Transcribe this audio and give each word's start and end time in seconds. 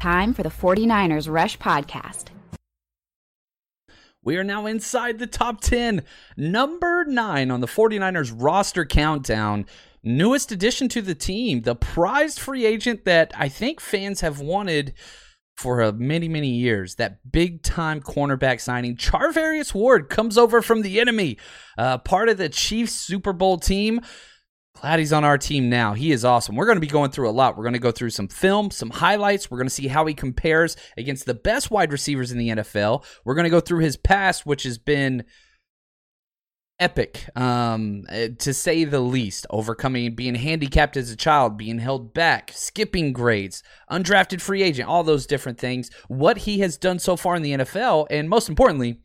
Time 0.00 0.32
for 0.32 0.42
the 0.42 0.48
49ers 0.48 1.30
Rush 1.30 1.58
Podcast. 1.58 2.28
We 4.24 4.38
are 4.38 4.44
now 4.44 4.64
inside 4.64 5.18
the 5.18 5.26
top 5.26 5.60
10. 5.60 6.04
Number 6.38 7.04
nine 7.04 7.50
on 7.50 7.60
the 7.60 7.66
49ers 7.66 8.32
roster 8.34 8.86
countdown. 8.86 9.66
Newest 10.02 10.52
addition 10.52 10.88
to 10.88 11.02
the 11.02 11.14
team, 11.14 11.60
the 11.62 11.74
prized 11.74 12.40
free 12.40 12.64
agent 12.64 13.04
that 13.04 13.30
I 13.36 13.50
think 13.50 13.78
fans 13.78 14.22
have 14.22 14.40
wanted 14.40 14.94
for 15.58 15.82
uh, 15.82 15.92
many, 15.92 16.28
many 16.28 16.48
years. 16.48 16.94
That 16.94 17.30
big 17.30 17.62
time 17.62 18.00
cornerback 18.00 18.62
signing. 18.62 18.96
Charvarius 18.96 19.74
Ward 19.74 20.08
comes 20.08 20.38
over 20.38 20.62
from 20.62 20.80
the 20.80 20.98
enemy, 20.98 21.36
uh, 21.76 21.98
part 21.98 22.30
of 22.30 22.38
the 22.38 22.48
Chiefs 22.48 22.92
Super 22.92 23.34
Bowl 23.34 23.58
team. 23.58 24.00
Glad 24.80 24.98
he's 24.98 25.12
on 25.12 25.24
our 25.24 25.36
team 25.36 25.68
now. 25.68 25.92
He 25.92 26.10
is 26.10 26.24
awesome. 26.24 26.56
We're 26.56 26.64
going 26.64 26.76
to 26.76 26.80
be 26.80 26.86
going 26.86 27.10
through 27.10 27.28
a 27.28 27.32
lot. 27.32 27.54
We're 27.54 27.64
going 27.64 27.74
to 27.74 27.78
go 27.78 27.90
through 27.90 28.10
some 28.10 28.28
film, 28.28 28.70
some 28.70 28.88
highlights. 28.88 29.50
We're 29.50 29.58
going 29.58 29.68
to 29.68 29.74
see 29.74 29.88
how 29.88 30.06
he 30.06 30.14
compares 30.14 30.74
against 30.96 31.26
the 31.26 31.34
best 31.34 31.70
wide 31.70 31.92
receivers 31.92 32.32
in 32.32 32.38
the 32.38 32.48
NFL. 32.48 33.04
We're 33.26 33.34
going 33.34 33.44
to 33.44 33.50
go 33.50 33.60
through 33.60 33.80
his 33.80 33.98
past, 33.98 34.46
which 34.46 34.62
has 34.62 34.78
been 34.78 35.24
epic, 36.78 37.26
um, 37.36 38.04
eh, 38.08 38.28
to 38.38 38.54
say 38.54 38.84
the 38.84 39.00
least. 39.00 39.46
Overcoming 39.50 40.14
being 40.14 40.34
handicapped 40.34 40.96
as 40.96 41.10
a 41.10 41.16
child, 41.16 41.58
being 41.58 41.78
held 41.78 42.14
back, 42.14 42.50
skipping 42.54 43.12
grades, 43.12 43.62
undrafted 43.90 44.40
free 44.40 44.62
agent, 44.62 44.88
all 44.88 45.04
those 45.04 45.26
different 45.26 45.58
things. 45.58 45.90
What 46.08 46.38
he 46.38 46.60
has 46.60 46.78
done 46.78 46.98
so 46.98 47.16
far 47.16 47.36
in 47.36 47.42
the 47.42 47.52
NFL, 47.52 48.06
and 48.08 48.30
most 48.30 48.48
importantly, 48.48 49.02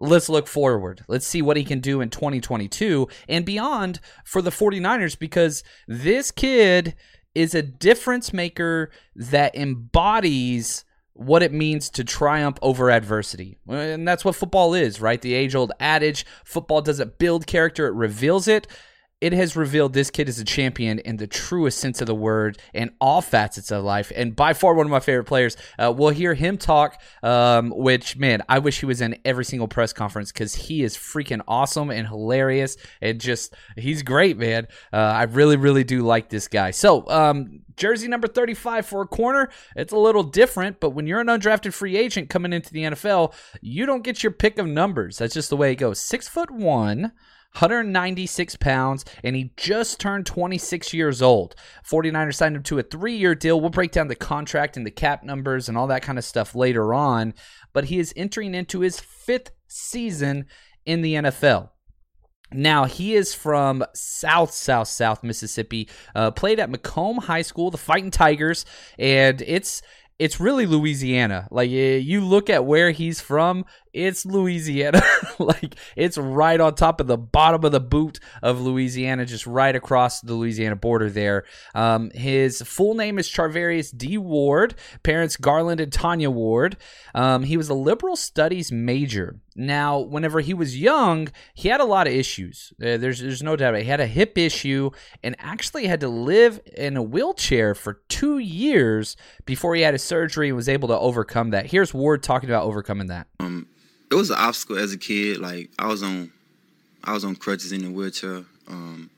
let's 0.00 0.28
look 0.28 0.48
forward. 0.48 1.04
Let's 1.06 1.26
see 1.26 1.42
what 1.42 1.56
he 1.56 1.64
can 1.64 1.80
do 1.80 2.00
in 2.00 2.10
2022 2.10 3.08
and 3.28 3.44
beyond 3.44 4.00
for 4.24 4.42
the 4.42 4.50
49ers 4.50 5.18
because 5.18 5.62
this 5.86 6.30
kid 6.30 6.94
is 7.34 7.54
a 7.54 7.62
difference 7.62 8.32
maker 8.32 8.90
that 9.14 9.54
embodies 9.54 10.84
what 11.12 11.42
it 11.42 11.52
means 11.52 11.90
to 11.90 12.02
triumph 12.02 12.56
over 12.62 12.90
adversity. 12.90 13.58
And 13.68 14.08
that's 14.08 14.24
what 14.24 14.34
football 14.34 14.74
is, 14.74 15.00
right? 15.00 15.20
The 15.20 15.34
age 15.34 15.54
old 15.54 15.72
adage 15.78 16.24
football 16.44 16.80
doesn't 16.80 17.18
build 17.18 17.46
character, 17.46 17.86
it 17.86 17.94
reveals 17.94 18.48
it 18.48 18.66
it 19.20 19.32
has 19.32 19.54
revealed 19.54 19.92
this 19.92 20.10
kid 20.10 20.28
is 20.28 20.38
a 20.38 20.44
champion 20.44 20.98
in 21.00 21.16
the 21.16 21.26
truest 21.26 21.78
sense 21.78 22.00
of 22.00 22.06
the 22.06 22.14
word 22.14 22.58
in 22.72 22.90
all 23.00 23.20
facets 23.20 23.70
of 23.70 23.84
life 23.84 24.10
and 24.16 24.34
by 24.34 24.52
far 24.52 24.74
one 24.74 24.86
of 24.86 24.90
my 24.90 25.00
favorite 25.00 25.24
players. 25.24 25.56
Uh, 25.78 25.92
we'll 25.94 26.10
hear 26.10 26.34
him 26.34 26.56
talk 26.56 27.00
um, 27.22 27.70
which 27.70 28.16
man 28.16 28.42
i 28.48 28.58
wish 28.58 28.80
he 28.80 28.86
was 28.86 29.00
in 29.00 29.16
every 29.24 29.44
single 29.44 29.68
press 29.68 29.92
conference 29.92 30.32
because 30.32 30.54
he 30.54 30.82
is 30.82 30.96
freaking 30.96 31.40
awesome 31.46 31.90
and 31.90 32.08
hilarious 32.08 32.76
and 33.00 33.20
just 33.20 33.54
he's 33.76 34.02
great 34.02 34.38
man. 34.38 34.66
Uh, 34.92 34.96
i 34.96 35.22
really 35.24 35.56
really 35.56 35.84
do 35.84 36.02
like 36.02 36.28
this 36.28 36.48
guy. 36.48 36.70
So 36.70 37.06
um, 37.08 37.60
jersey 37.76 38.08
number 38.08 38.26
35 38.26 38.86
for 38.86 39.02
a 39.02 39.06
corner 39.06 39.50
it's 39.76 39.92
a 39.92 39.98
little 39.98 40.22
different 40.22 40.80
but 40.80 40.90
when 40.90 41.06
you're 41.06 41.20
an 41.20 41.28
undrafted 41.28 41.72
free 41.72 41.96
agent 41.96 42.28
coming 42.28 42.52
into 42.52 42.72
the 42.72 42.82
nfl 42.82 43.32
you 43.62 43.86
don't 43.86 44.04
get 44.04 44.22
your 44.22 44.32
pick 44.32 44.58
of 44.58 44.66
numbers. 44.66 45.18
That's 45.18 45.34
just 45.34 45.50
the 45.50 45.56
way 45.56 45.72
it 45.72 45.76
goes. 45.76 46.00
Six 46.00 46.28
foot 46.28 46.50
one 46.50 47.12
196 47.52 48.56
pounds, 48.56 49.04
and 49.24 49.34
he 49.34 49.52
just 49.56 49.98
turned 49.98 50.26
26 50.26 50.94
years 50.94 51.20
old. 51.20 51.54
49ers 51.88 52.34
signed 52.34 52.56
him 52.56 52.62
to 52.64 52.78
a 52.78 52.82
three 52.82 53.16
year 53.16 53.34
deal. 53.34 53.60
We'll 53.60 53.70
break 53.70 53.90
down 53.90 54.08
the 54.08 54.14
contract 54.14 54.76
and 54.76 54.86
the 54.86 54.90
cap 54.90 55.24
numbers 55.24 55.68
and 55.68 55.76
all 55.76 55.88
that 55.88 56.02
kind 56.02 56.18
of 56.18 56.24
stuff 56.24 56.54
later 56.54 56.94
on, 56.94 57.34
but 57.72 57.84
he 57.84 57.98
is 57.98 58.14
entering 58.16 58.54
into 58.54 58.80
his 58.80 59.00
fifth 59.00 59.50
season 59.66 60.46
in 60.86 61.02
the 61.02 61.14
NFL. 61.14 61.70
Now 62.52 62.84
he 62.84 63.14
is 63.14 63.34
from 63.34 63.84
South 63.94 64.52
South 64.52 64.88
South 64.88 65.22
Mississippi. 65.22 65.88
Uh, 66.14 66.30
played 66.30 66.58
at 66.58 66.70
Macomb 66.70 67.18
High 67.18 67.42
School, 67.42 67.70
the 67.70 67.78
Fighting 67.78 68.10
Tigers, 68.10 68.64
and 68.98 69.40
it's 69.42 69.82
it's 70.18 70.38
really 70.40 70.66
Louisiana. 70.66 71.48
Like 71.50 71.70
you 71.70 72.20
look 72.20 72.50
at 72.50 72.66
where 72.66 72.90
he's 72.90 73.20
from, 73.20 73.64
it's 73.92 74.24
Louisiana. 74.24 75.02
like 75.38 75.74
it's 75.96 76.18
right 76.18 76.60
on 76.60 76.74
top 76.74 77.00
of 77.00 77.06
the 77.06 77.18
bottom 77.18 77.64
of 77.64 77.72
the 77.72 77.80
boot 77.80 78.20
of 78.42 78.60
Louisiana, 78.60 79.26
just 79.26 79.46
right 79.46 79.74
across 79.74 80.20
the 80.20 80.34
Louisiana 80.34 80.76
border 80.76 81.10
there. 81.10 81.44
Um, 81.74 82.10
his 82.10 82.62
full 82.62 82.94
name 82.94 83.18
is 83.18 83.28
Charvarius 83.28 83.96
D. 83.96 84.18
Ward. 84.18 84.74
Parents 85.02 85.36
Garland 85.36 85.80
and 85.80 85.92
Tanya 85.92 86.30
Ward. 86.30 86.76
Um, 87.14 87.44
he 87.44 87.56
was 87.56 87.68
a 87.68 87.74
liberal 87.74 88.16
studies 88.16 88.70
major. 88.70 89.36
Now, 89.56 89.98
whenever 89.98 90.40
he 90.40 90.54
was 90.54 90.78
young, 90.78 91.28
he 91.54 91.68
had 91.68 91.80
a 91.80 91.84
lot 91.84 92.06
of 92.06 92.12
issues. 92.12 92.72
Uh, 92.80 92.96
there's 92.96 93.20
there's 93.20 93.42
no 93.42 93.56
doubt. 93.56 93.76
He 93.76 93.84
had 93.84 94.00
a 94.00 94.06
hip 94.06 94.38
issue 94.38 94.90
and 95.22 95.36
actually 95.38 95.86
had 95.86 96.00
to 96.00 96.08
live 96.08 96.60
in 96.76 96.96
a 96.96 97.02
wheelchair 97.02 97.74
for 97.74 98.00
two 98.08 98.38
years 98.38 99.16
before 99.44 99.74
he 99.74 99.82
had 99.82 99.94
a 99.94 99.98
surgery 99.98 100.48
and 100.48 100.56
was 100.56 100.68
able 100.68 100.88
to 100.88 100.98
overcome 100.98 101.50
that. 101.50 101.66
Here's 101.66 101.92
Ward 101.92 102.22
talking 102.22 102.48
about 102.48 102.64
overcoming 102.64 103.08
that. 103.08 103.26
Um, 103.40 103.66
it 104.10 104.14
was 104.14 104.30
an 104.30 104.36
obstacle 104.38 104.78
as 104.78 104.92
a 104.92 104.98
kid. 104.98 105.38
Like 105.38 105.70
I 105.78 105.86
was 105.86 106.02
on, 106.02 106.32
I 107.04 107.12
was 107.12 107.24
on 107.24 107.36
crutches 107.36 107.72
in 107.72 107.84
a 107.84 107.90
wheelchair. 107.90 108.44
Um, 108.68 109.10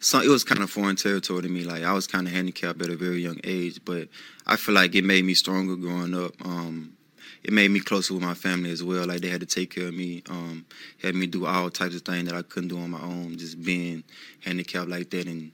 so 0.00 0.20
it 0.20 0.28
was 0.28 0.44
kind 0.44 0.62
of 0.62 0.70
foreign 0.70 0.96
territory 0.96 1.42
to 1.42 1.48
me. 1.48 1.64
Like 1.64 1.82
I 1.82 1.92
was 1.92 2.06
kind 2.06 2.26
of 2.26 2.32
handicapped 2.32 2.80
at 2.82 2.90
a 2.90 2.96
very 2.96 3.20
young 3.20 3.40
age, 3.44 3.80
but 3.84 4.08
I 4.46 4.56
feel 4.56 4.74
like 4.74 4.94
it 4.94 5.04
made 5.04 5.24
me 5.24 5.34
stronger 5.34 5.76
growing 5.76 6.14
up. 6.14 6.32
Um, 6.44 6.94
it 7.42 7.52
made 7.52 7.70
me 7.70 7.80
closer 7.80 8.14
with 8.14 8.22
my 8.22 8.34
family 8.34 8.70
as 8.70 8.82
well. 8.82 9.06
Like 9.06 9.20
they 9.20 9.28
had 9.28 9.40
to 9.40 9.46
take 9.46 9.74
care 9.74 9.88
of 9.88 9.94
me, 9.94 10.22
um, 10.28 10.64
had 11.02 11.14
me 11.14 11.26
do 11.26 11.46
all 11.46 11.70
types 11.70 11.94
of 11.94 12.02
things 12.02 12.28
that 12.28 12.36
I 12.36 12.42
couldn't 12.42 12.68
do 12.68 12.78
on 12.78 12.90
my 12.90 13.00
own. 13.00 13.36
Just 13.36 13.62
being 13.62 14.04
handicapped 14.44 14.88
like 14.88 15.10
that, 15.10 15.26
and 15.26 15.50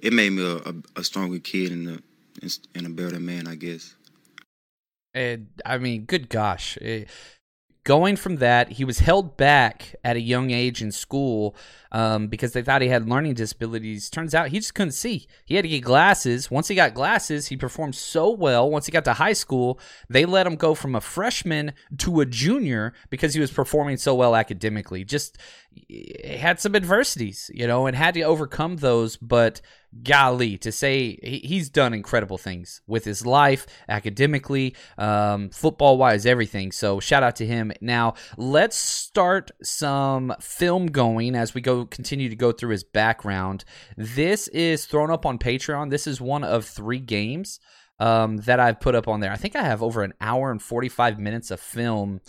it 0.00 0.12
made 0.12 0.30
me 0.30 0.44
a, 0.44 0.56
a, 0.56 0.74
a 0.96 1.04
stronger 1.04 1.38
kid 1.38 1.72
and 1.72 1.88
a 1.88 2.02
and 2.74 2.86
a 2.86 2.90
better 2.90 3.20
man, 3.20 3.46
I 3.46 3.54
guess. 3.54 3.94
And 5.14 5.48
I 5.66 5.78
mean, 5.78 6.04
good 6.04 6.28
gosh. 6.28 6.76
It, 6.78 7.08
going 7.84 8.16
from 8.16 8.36
that, 8.36 8.72
he 8.72 8.84
was 8.84 9.00
held 9.00 9.36
back 9.36 9.94
at 10.04 10.16
a 10.16 10.20
young 10.20 10.50
age 10.50 10.80
in 10.82 10.92
school 10.92 11.56
um, 11.90 12.28
because 12.28 12.52
they 12.52 12.62
thought 12.62 12.80
he 12.80 12.88
had 12.88 13.08
learning 13.08 13.34
disabilities. 13.34 14.08
Turns 14.08 14.34
out 14.34 14.48
he 14.48 14.58
just 14.58 14.74
couldn't 14.74 14.92
see. 14.92 15.26
He 15.44 15.56
had 15.56 15.62
to 15.62 15.68
get 15.68 15.80
glasses. 15.80 16.50
Once 16.50 16.68
he 16.68 16.74
got 16.74 16.94
glasses, 16.94 17.48
he 17.48 17.56
performed 17.56 17.94
so 17.94 18.30
well. 18.30 18.70
Once 18.70 18.86
he 18.86 18.92
got 18.92 19.04
to 19.04 19.14
high 19.14 19.32
school, 19.32 19.78
they 20.08 20.24
let 20.24 20.46
him 20.46 20.56
go 20.56 20.74
from 20.74 20.94
a 20.94 21.00
freshman 21.00 21.72
to 21.98 22.20
a 22.20 22.26
junior 22.26 22.94
because 23.10 23.34
he 23.34 23.40
was 23.40 23.50
performing 23.50 23.96
so 23.96 24.14
well 24.14 24.36
academically. 24.36 25.04
Just 25.04 25.36
had 26.38 26.60
some 26.60 26.74
adversities, 26.74 27.50
you 27.54 27.66
know, 27.66 27.86
and 27.86 27.96
had 27.96 28.14
to 28.14 28.22
overcome 28.22 28.76
those. 28.76 29.16
But 29.16 29.60
golly, 30.02 30.56
to 30.58 30.72
say 30.72 31.18
he's 31.22 31.68
done 31.68 31.92
incredible 31.92 32.38
things 32.38 32.80
with 32.86 33.04
his 33.04 33.26
life, 33.26 33.66
academically, 33.88 34.74
um, 34.96 35.50
football 35.50 35.98
wise, 35.98 36.24
everything. 36.24 36.72
So 36.72 37.00
shout 37.00 37.22
out 37.22 37.36
to 37.36 37.46
him. 37.46 37.72
Now 37.80 38.14
let's 38.36 38.76
start 38.76 39.50
some 39.62 40.34
film 40.40 40.86
going 40.86 41.34
as 41.34 41.54
we 41.54 41.60
go 41.60 41.84
continue 41.84 42.28
to 42.28 42.36
go 42.36 42.52
through 42.52 42.70
his 42.70 42.84
background. 42.84 43.64
This 43.96 44.48
is 44.48 44.86
thrown 44.86 45.10
up 45.10 45.26
on 45.26 45.38
Patreon. 45.38 45.90
This 45.90 46.06
is 46.06 46.20
one 46.20 46.44
of 46.44 46.64
three 46.64 47.00
games 47.00 47.60
um, 47.98 48.38
that 48.38 48.58
I've 48.58 48.80
put 48.80 48.94
up 48.94 49.08
on 49.08 49.20
there. 49.20 49.30
I 49.30 49.36
think 49.36 49.56
I 49.56 49.62
have 49.62 49.82
over 49.82 50.02
an 50.02 50.14
hour 50.20 50.50
and 50.50 50.60
forty 50.60 50.88
five 50.88 51.18
minutes 51.18 51.50
of 51.50 51.60
film 51.60 52.20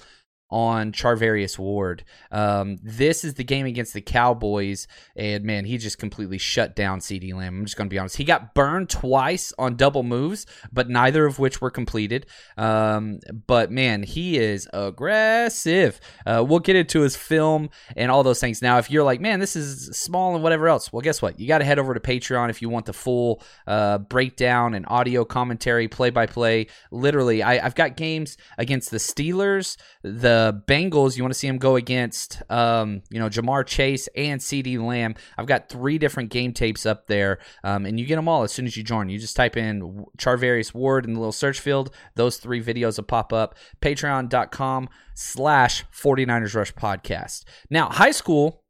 on 0.54 0.92
Charvarius 0.92 1.58
Ward. 1.58 2.06
Um, 2.32 2.78
this 2.84 3.24
is 3.24 3.34
the 3.34 3.44
game 3.44 3.66
against 3.66 3.94
the 3.96 4.02
Cowboys, 4.02 4.88
and 5.16 5.44
man, 5.44 5.66
he 5.66 5.80
just 5.80 5.98
completely 5.98 6.38
shut 6.38 6.76
down 6.76 7.00
CeeDee 7.00 7.34
Lamb. 7.34 7.60
I'm 7.60 7.66
just 7.66 7.76
going 7.76 7.90
to 7.90 7.94
be 7.94 7.98
honest. 7.98 8.18
He 8.18 8.24
got 8.24 8.54
burned 8.54 8.88
twice 8.88 9.52
on 9.58 9.76
double 9.76 10.04
moves, 10.04 10.46
but 10.72 10.90
neither 10.90 11.26
of 11.26 11.40
which 11.40 11.60
were 11.60 11.72
completed. 11.72 12.28
Um, 12.56 13.20
but 13.48 13.72
man, 13.72 14.04
he 14.04 14.38
is 14.38 14.70
aggressive. 14.72 16.00
Uh, 16.24 16.46
we'll 16.48 16.60
get 16.60 16.76
into 16.76 17.02
his 17.02 17.16
film 17.16 17.72
and 17.98 18.12
all 18.12 18.22
those 18.22 18.40
things. 18.40 18.62
Now, 18.62 18.78
if 18.78 18.92
you're 18.92 19.04
like, 19.04 19.22
man, 19.22 19.40
this 19.40 19.56
is 19.56 19.98
small 19.98 20.36
and 20.36 20.44
whatever 20.44 20.68
else, 20.68 20.94
well, 20.94 21.02
guess 21.02 21.20
what? 21.20 21.40
You 21.40 21.48
got 21.48 21.58
to 21.58 21.66
head 21.66 21.80
over 21.80 21.96
to 21.96 22.00
Patreon 22.00 22.52
if 22.52 22.62
you 22.62 22.70
want 22.70 22.86
the 22.86 22.94
full 22.94 23.42
uh, 23.66 23.98
breakdown 23.98 24.76
and 24.76 24.86
audio 24.88 25.26
commentary, 25.26 25.88
play 25.88 26.12
by 26.12 26.28
play. 26.28 26.68
Literally, 26.92 27.42
I, 27.42 27.66
I've 27.66 27.74
got 27.74 27.98
games 27.98 28.38
against 28.60 28.92
the 28.92 28.98
Steelers, 28.98 29.78
the 30.04 30.43
Bengals. 30.52 31.16
You 31.16 31.24
want 31.24 31.34
to 31.34 31.40
see 31.40 31.48
them 31.48 31.58
go 31.58 31.76
against, 31.76 32.42
um, 32.50 33.04
you 33.10 33.20
know, 33.20 33.30
Ja'Marr 33.30 33.66
Chase 33.66 34.10
and 34.16 34.42
CeeDee 34.42 34.84
Lamb. 34.84 35.16
I've 35.38 35.46
got 35.46 35.70
three 35.70 35.98
different 35.98 36.30
game 36.30 36.52
tapes 36.52 36.86
up 36.86 37.08
there, 37.08 37.40
um, 37.64 37.86
and 37.86 38.00
you 38.00 38.06
get 38.06 38.16
them 38.16 38.28
all 38.28 38.44
as 38.44 38.52
soon 38.52 38.66
as 38.66 38.76
you 38.76 38.84
join. 38.84 39.10
You 39.10 39.20
just 39.20 39.36
type 39.36 39.56
in 39.56 40.06
Charvarius 40.18 40.74
Ward 40.74 41.06
in 41.06 41.14
the 41.14 41.20
little 41.20 41.32
search 41.32 41.60
field. 41.60 41.94
Those 42.16 42.38
three 42.38 42.62
videos 42.62 42.98
will 42.98 43.06
pop 43.06 43.32
up. 43.32 43.56
Patreon.com 43.82 44.90
slash 45.14 45.86
49ers 45.92 46.56
Rush 46.56 46.74
Podcast. 46.74 47.46
Now, 47.70 47.90
high 47.90 48.12
school 48.12 48.63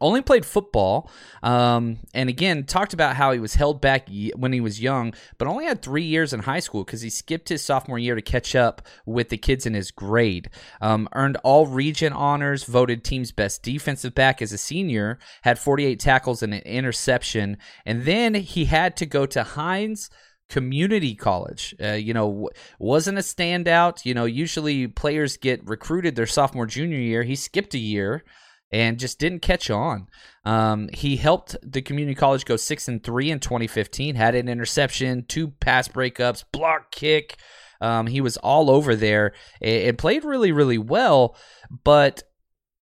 only 0.00 0.22
played 0.22 0.44
football 0.44 1.10
um, 1.42 1.98
and 2.14 2.28
again 2.28 2.64
talked 2.64 2.92
about 2.92 3.16
how 3.16 3.32
he 3.32 3.38
was 3.38 3.54
held 3.54 3.80
back 3.80 4.08
when 4.36 4.52
he 4.52 4.60
was 4.60 4.80
young 4.80 5.12
but 5.38 5.48
only 5.48 5.64
had 5.64 5.82
three 5.82 6.04
years 6.04 6.32
in 6.32 6.40
high 6.40 6.60
school 6.60 6.84
because 6.84 7.00
he 7.00 7.10
skipped 7.10 7.48
his 7.48 7.64
sophomore 7.64 7.98
year 7.98 8.14
to 8.14 8.22
catch 8.22 8.54
up 8.54 8.82
with 9.06 9.28
the 9.28 9.38
kids 9.38 9.66
in 9.66 9.74
his 9.74 9.90
grade 9.90 10.50
um, 10.80 11.08
earned 11.14 11.36
all 11.44 11.66
region 11.66 12.12
honors 12.12 12.64
voted 12.64 13.04
team's 13.04 13.32
best 13.32 13.62
defensive 13.62 14.14
back 14.14 14.40
as 14.42 14.52
a 14.52 14.58
senior 14.58 15.18
had 15.42 15.58
48 15.58 15.98
tackles 15.98 16.42
and 16.42 16.54
an 16.54 16.62
interception 16.62 17.56
and 17.84 18.04
then 18.04 18.34
he 18.34 18.66
had 18.66 18.96
to 18.96 19.06
go 19.06 19.26
to 19.26 19.42
Hinds 19.42 20.10
community 20.48 21.14
college. 21.14 21.74
Uh, 21.82 21.92
you 21.92 22.14
know, 22.14 22.48
wasn't 22.78 23.18
a 23.18 23.22
standout. 23.22 24.04
You 24.04 24.14
know, 24.14 24.24
usually 24.24 24.86
players 24.86 25.36
get 25.36 25.66
recruited 25.68 26.16
their 26.16 26.26
sophomore, 26.26 26.66
junior 26.66 26.98
year. 26.98 27.22
He 27.22 27.36
skipped 27.36 27.74
a 27.74 27.78
year 27.78 28.24
and 28.70 28.98
just 28.98 29.18
didn't 29.18 29.40
catch 29.40 29.70
on. 29.70 30.08
Um, 30.44 30.88
he 30.92 31.16
helped 31.16 31.56
the 31.62 31.82
community 31.82 32.14
college 32.14 32.44
go 32.44 32.56
six 32.56 32.88
and 32.88 33.02
three 33.02 33.30
in 33.30 33.40
2015. 33.40 34.14
Had 34.14 34.34
an 34.34 34.48
interception, 34.48 35.24
two 35.26 35.48
pass 35.48 35.88
breakups, 35.88 36.44
block 36.52 36.90
kick. 36.90 37.36
Um, 37.80 38.06
he 38.08 38.20
was 38.20 38.36
all 38.38 38.70
over 38.70 38.96
there 38.96 39.34
and, 39.62 39.88
and 39.88 39.98
played 39.98 40.24
really, 40.24 40.52
really 40.52 40.78
well. 40.78 41.36
But 41.84 42.24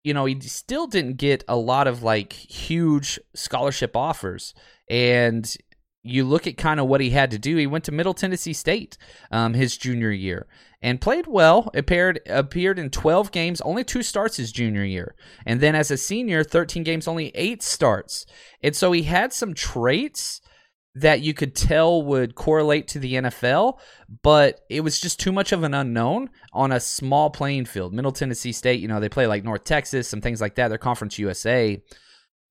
you 0.04 0.12
know, 0.12 0.24
he 0.24 0.40
still 0.40 0.86
didn't 0.86 1.16
get 1.16 1.44
a 1.46 1.56
lot 1.56 1.86
of 1.86 2.02
like 2.02 2.32
huge 2.32 3.20
scholarship 3.34 3.96
offers. 3.96 4.52
And 4.90 5.56
you 6.02 6.24
look 6.24 6.46
at 6.46 6.56
kind 6.56 6.80
of 6.80 6.86
what 6.86 7.00
he 7.00 7.10
had 7.10 7.30
to 7.30 7.38
do. 7.38 7.56
He 7.56 7.66
went 7.66 7.84
to 7.84 7.92
Middle 7.92 8.14
Tennessee 8.14 8.52
State 8.52 8.98
um, 9.30 9.54
his 9.54 9.76
junior 9.76 10.10
year 10.10 10.46
and 10.82 11.00
played 11.00 11.26
well. 11.26 11.70
Appeared 11.74 12.20
appeared 12.26 12.78
in 12.78 12.90
12 12.90 13.30
games, 13.30 13.60
only 13.60 13.84
two 13.84 14.02
starts 14.02 14.36
his 14.36 14.52
junior 14.52 14.84
year, 14.84 15.14
and 15.46 15.60
then 15.60 15.74
as 15.74 15.90
a 15.90 15.96
senior, 15.96 16.42
13 16.42 16.82
games, 16.82 17.06
only 17.06 17.30
eight 17.34 17.62
starts. 17.62 18.26
And 18.62 18.74
so 18.74 18.92
he 18.92 19.04
had 19.04 19.32
some 19.32 19.54
traits 19.54 20.40
that 20.94 21.22
you 21.22 21.32
could 21.32 21.54
tell 21.54 22.02
would 22.02 22.34
correlate 22.34 22.86
to 22.86 22.98
the 22.98 23.14
NFL, 23.14 23.78
but 24.22 24.60
it 24.68 24.82
was 24.82 25.00
just 25.00 25.18
too 25.18 25.32
much 25.32 25.52
of 25.52 25.62
an 25.62 25.72
unknown 25.72 26.28
on 26.52 26.70
a 26.70 26.80
small 26.80 27.30
playing 27.30 27.64
field. 27.64 27.94
Middle 27.94 28.12
Tennessee 28.12 28.52
State, 28.52 28.80
you 28.80 28.88
know, 28.88 29.00
they 29.00 29.08
play 29.08 29.26
like 29.26 29.42
North 29.42 29.64
Texas, 29.64 30.06
some 30.06 30.20
things 30.20 30.40
like 30.40 30.56
that. 30.56 30.68
They're 30.68 30.76
Conference 30.76 31.18
USA 31.18 31.80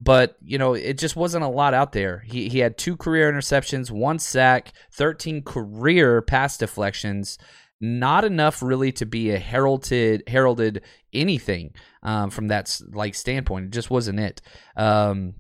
but 0.01 0.36
you 0.42 0.57
know 0.57 0.74
it 0.74 0.98
just 0.98 1.15
wasn't 1.15 1.44
a 1.44 1.50
lot 1.50 1.74
out 1.74 1.92
there. 1.92 2.24
He 2.25 2.50
he 2.50 2.59
had 2.59 2.77
two 2.77 2.98
career 2.98 3.31
interceptions, 3.31 3.92
one 3.92 4.19
sack, 4.19 4.74
13 4.94 5.44
career 5.44 6.21
pass 6.21 6.57
deflections. 6.57 7.38
Not 7.80 8.25
enough 8.25 8.62
really 8.62 8.92
to 8.94 9.06
be 9.06 9.31
a 9.31 9.39
heralded 9.39 10.24
heralded 10.27 10.81
anything 11.13 11.74
um, 12.03 12.30
from 12.30 12.48
that 12.48 12.80
like 12.92 13.15
standpoint. 13.15 13.65
It 13.65 13.71
just 13.71 13.89
wasn't 13.89 14.19
it. 14.19 14.42
Um, 14.75 15.36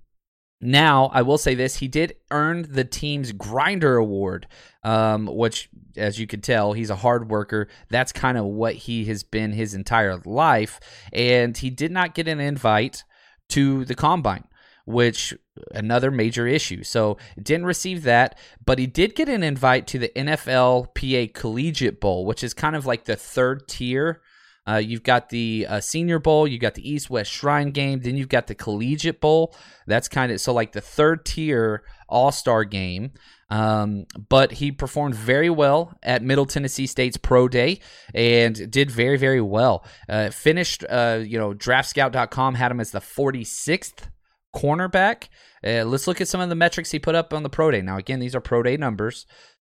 now, 0.59 1.09
I 1.13 1.23
will 1.23 1.39
say 1.39 1.55
this: 1.55 1.77
he 1.77 1.87
did 1.87 2.15
earn 2.29 2.67
the 2.69 2.83
team's 2.83 3.31
grinder 3.31 3.97
award, 3.97 4.47
um, 4.83 5.25
which, 5.25 5.69
as 5.97 6.19
you 6.19 6.27
could 6.27 6.43
tell, 6.43 6.73
he's 6.73 6.91
a 6.91 6.95
hard 6.95 7.29
worker. 7.29 7.67
That's 7.89 8.11
kind 8.11 8.37
of 8.37 8.45
what 8.45 8.75
he 8.75 9.05
has 9.05 9.23
been 9.23 9.53
his 9.53 9.73
entire 9.73 10.17
life, 10.17 10.79
and 11.11 11.57
he 11.57 11.71
did 11.71 11.91
not 11.91 12.13
get 12.13 12.27
an 12.27 12.39
invite 12.39 13.03
to 13.49 13.85
the 13.85 13.95
combine 13.95 14.45
which 14.85 15.33
another 15.73 16.11
major 16.11 16.47
issue. 16.47 16.83
So 16.83 17.17
didn't 17.41 17.65
receive 17.65 18.03
that, 18.03 18.37
but 18.65 18.79
he 18.79 18.87
did 18.87 19.15
get 19.15 19.29
an 19.29 19.43
invite 19.43 19.87
to 19.87 19.99
the 19.99 20.09
NFLPA 20.09 21.33
Collegiate 21.33 21.99
Bowl, 21.99 22.25
which 22.25 22.43
is 22.43 22.53
kind 22.53 22.75
of 22.75 22.85
like 22.85 23.05
the 23.05 23.15
third 23.15 23.67
tier. 23.67 24.21
Uh, 24.67 24.77
you've 24.77 25.03
got 25.03 25.29
the 25.29 25.65
uh, 25.67 25.79
Senior 25.79 26.19
Bowl, 26.19 26.47
you've 26.47 26.61
got 26.61 26.75
the 26.75 26.87
East 26.87 27.09
West 27.09 27.31
Shrine 27.31 27.71
Game, 27.71 28.01
then 28.01 28.15
you've 28.15 28.29
got 28.29 28.47
the 28.47 28.55
Collegiate 28.55 29.19
Bowl. 29.19 29.55
That's 29.87 30.07
kind 30.07 30.31
of 30.31 30.39
so 30.39 30.53
like 30.53 30.71
the 30.71 30.81
third 30.81 31.25
tier 31.25 31.83
All 32.07 32.31
Star 32.31 32.63
game. 32.63 33.11
Um, 33.49 34.05
but 34.29 34.53
he 34.53 34.71
performed 34.71 35.13
very 35.13 35.49
well 35.49 35.97
at 36.01 36.23
Middle 36.23 36.45
Tennessee 36.45 36.87
State's 36.87 37.17
Pro 37.17 37.49
Day 37.49 37.81
and 38.13 38.71
did 38.71 38.89
very, 38.89 39.17
very 39.17 39.41
well. 39.41 39.83
Uh, 40.07 40.29
finished, 40.29 40.85
uh, 40.89 41.19
you 41.21 41.37
know, 41.37 41.53
DraftScout.com 41.53 42.55
had 42.55 42.71
him 42.71 42.79
as 42.79 42.91
the 42.91 43.01
46th 43.01 44.07
cornerback. 44.55 45.29
Uh, 45.63 45.85
let's 45.85 46.07
look 46.07 46.21
at 46.21 46.27
some 46.27 46.41
of 46.41 46.49
the 46.49 46.55
metrics 46.55 46.91
he 46.91 46.99
put 46.99 47.15
up 47.15 47.33
on 47.33 47.43
the 47.43 47.49
pro 47.49 47.71
day. 47.71 47.81
Now, 47.81 47.97
again, 47.97 48.19
these 48.19 48.35
are 48.35 48.41
pro 48.41 48.63
day 48.63 48.77
numbers 48.77 49.25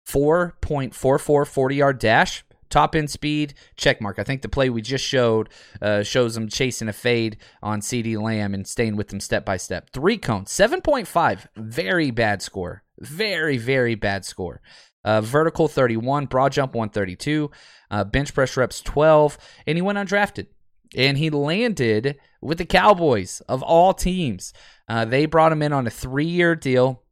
4.44 0.07 1.47
40 1.47 1.75
yard 1.75 2.00
dash, 2.00 2.44
top 2.69 2.95
end 2.95 3.09
speed, 3.09 3.53
check 3.77 4.01
mark. 4.01 4.19
I 4.19 4.24
think 4.24 4.41
the 4.41 4.50
play 4.50 4.69
we 4.69 4.81
just 4.81 5.06
showed 5.06 5.50
uh, 5.81 6.03
shows 6.03 6.35
him 6.35 6.50
chasing 6.50 6.89
a 6.89 6.94
fade 6.94 7.38
on 7.62 7.81
CeeDee 7.81 8.21
Lamb 8.21 8.53
and 8.53 8.68
staying 8.68 8.95
with 8.95 9.13
him 9.13 9.19
step 9.19 9.45
by 9.45 9.57
step. 9.57 9.89
Three 9.91 10.18
cone, 10.18 10.45
7.5, 10.45 11.47
very 11.56 12.12
bad 12.12 12.41
score. 12.41 12.83
Very, 13.00 13.57
very 13.57 13.95
bad 13.95 14.25
score. 14.25 14.62
Uh, 15.06 15.19
vertical 15.19 15.68
31, 15.68 16.27
broad 16.27 16.53
jump 16.53 16.74
132, 16.74 17.51
uh, 17.91 18.03
bench 18.06 18.33
press 18.33 18.56
reps 18.56 18.81
12, 18.81 19.38
and 19.68 19.77
he 19.77 19.81
went 19.81 19.97
undrafted. 19.97 20.47
And 20.95 21.17
he 21.17 21.29
landed 21.29 22.17
with 22.41 22.57
the 22.57 22.65
Cowboys 22.65 23.41
of 23.41 23.63
all 23.63 23.93
teams. 23.93 24.53
Uh, 24.87 25.05
they 25.05 25.25
brought 25.25 25.51
him 25.51 25.61
in 25.61 25.73
on 25.73 25.87
a 25.87 25.91
three 25.91 26.25
year 26.25 26.55
deal 26.55 27.03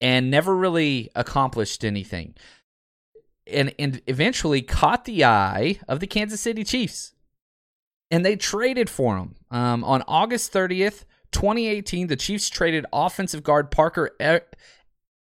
and 0.00 0.30
never 0.30 0.54
really 0.54 1.10
accomplished 1.14 1.84
anything. 1.84 2.34
And, 3.46 3.74
and 3.78 4.02
eventually 4.06 4.62
caught 4.62 5.04
the 5.04 5.24
eye 5.24 5.78
of 5.86 6.00
the 6.00 6.06
Kansas 6.06 6.40
City 6.40 6.64
Chiefs. 6.64 7.12
And 8.10 8.24
they 8.24 8.36
traded 8.36 8.90
for 8.90 9.16
him. 9.16 9.36
Um, 9.50 9.84
on 9.84 10.02
August 10.06 10.52
30th, 10.52 11.04
2018, 11.32 12.06
the 12.06 12.16
Chiefs 12.16 12.48
traded 12.48 12.86
offensive 12.92 13.42
guard 13.42 13.70
Parker 13.70 14.10
er- 14.20 14.46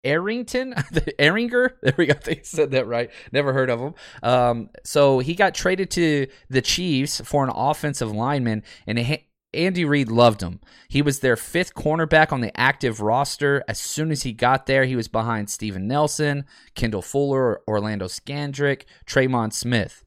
Arrington, 0.07 0.73
Ehinger. 1.19 1.73
There 1.81 1.93
we 1.97 2.05
go. 2.07 2.15
I 2.27 2.39
said 2.43 2.71
that 2.71 2.87
right. 2.87 3.11
Never 3.31 3.53
heard 3.53 3.69
of 3.69 3.79
him. 3.79 3.93
Um, 4.23 4.69
so 4.83 5.19
he 5.19 5.35
got 5.35 5.53
traded 5.53 5.91
to 5.91 6.27
the 6.49 6.61
Chiefs 6.61 7.21
for 7.21 7.43
an 7.43 7.51
offensive 7.53 8.11
lineman, 8.11 8.63
and 8.87 9.19
Andy 9.53 9.85
Reid 9.85 10.09
loved 10.09 10.41
him. 10.41 10.59
He 10.87 11.01
was 11.01 11.19
their 11.19 11.35
fifth 11.35 11.73
cornerback 11.73 12.31
on 12.31 12.41
the 12.41 12.57
active 12.59 13.01
roster. 13.01 13.63
As 13.67 13.79
soon 13.79 14.11
as 14.11 14.23
he 14.23 14.31
got 14.31 14.65
there, 14.65 14.85
he 14.85 14.95
was 14.95 15.07
behind 15.07 15.49
Steven 15.49 15.87
Nelson, 15.87 16.45
Kendall 16.75 17.01
Fuller, 17.01 17.61
Orlando 17.67 18.05
Scandrick, 18.05 18.83
Tremon 19.05 19.51
Smith. 19.51 20.03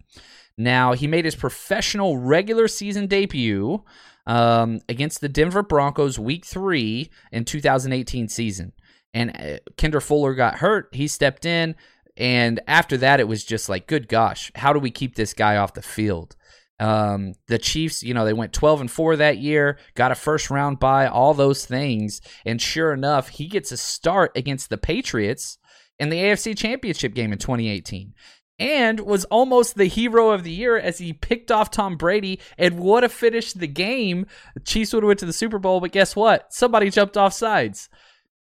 Now, 0.56 0.92
he 0.92 1.06
made 1.06 1.24
his 1.24 1.36
professional 1.36 2.18
regular 2.18 2.68
season 2.68 3.06
debut 3.06 3.82
um, 4.26 4.80
against 4.88 5.20
the 5.20 5.28
Denver 5.28 5.62
Broncos 5.62 6.18
week 6.18 6.44
three 6.44 7.10
in 7.32 7.44
2018 7.44 8.28
season. 8.28 8.72
And 9.12 9.36
uh, 9.36 9.58
Kendall 9.76 10.00
Fuller 10.00 10.34
got 10.34 10.56
hurt. 10.56 10.88
He 10.92 11.08
stepped 11.08 11.44
in. 11.44 11.74
And 12.16 12.60
after 12.66 12.96
that, 12.98 13.20
it 13.20 13.28
was 13.28 13.44
just 13.44 13.68
like, 13.68 13.86
good 13.86 14.08
gosh, 14.08 14.52
how 14.54 14.72
do 14.72 14.78
we 14.78 14.90
keep 14.90 15.14
this 15.14 15.32
guy 15.32 15.56
off 15.56 15.74
the 15.74 15.82
field? 15.82 16.36
Um, 16.78 17.34
the 17.46 17.58
Chiefs, 17.58 18.02
you 18.02 18.14
know, 18.14 18.24
they 18.24 18.32
went 18.32 18.52
12 18.52 18.80
and 18.82 18.90
4 18.90 19.16
that 19.16 19.38
year, 19.38 19.78
got 19.94 20.12
a 20.12 20.14
first 20.14 20.50
round 20.50 20.80
bye, 20.80 21.06
all 21.06 21.34
those 21.34 21.66
things. 21.66 22.20
And 22.46 22.60
sure 22.60 22.92
enough, 22.92 23.28
he 23.28 23.48
gets 23.48 23.70
a 23.70 23.76
start 23.76 24.32
against 24.34 24.70
the 24.70 24.78
Patriots 24.78 25.58
in 25.98 26.08
the 26.08 26.16
AFC 26.16 26.56
Championship 26.56 27.14
game 27.14 27.32
in 27.32 27.38
2018 27.38 28.14
and 28.58 29.00
was 29.00 29.24
almost 29.26 29.74
the 29.74 29.86
hero 29.86 30.30
of 30.30 30.44
the 30.44 30.50
year 30.50 30.78
as 30.78 30.98
he 30.98 31.14
picked 31.14 31.50
off 31.50 31.70
Tom 31.70 31.96
Brady 31.96 32.38
and 32.58 32.78
would 32.78 33.02
have 33.02 33.12
finished 33.12 33.58
the 33.58 33.66
game. 33.66 34.26
The 34.54 34.60
Chiefs 34.60 34.92
would 34.92 35.02
have 35.02 35.08
went 35.08 35.20
to 35.20 35.26
the 35.26 35.32
Super 35.32 35.58
Bowl, 35.58 35.80
but 35.80 35.92
guess 35.92 36.14
what? 36.14 36.52
Somebody 36.52 36.90
jumped 36.90 37.16
off 37.16 37.32
sides. 37.32 37.88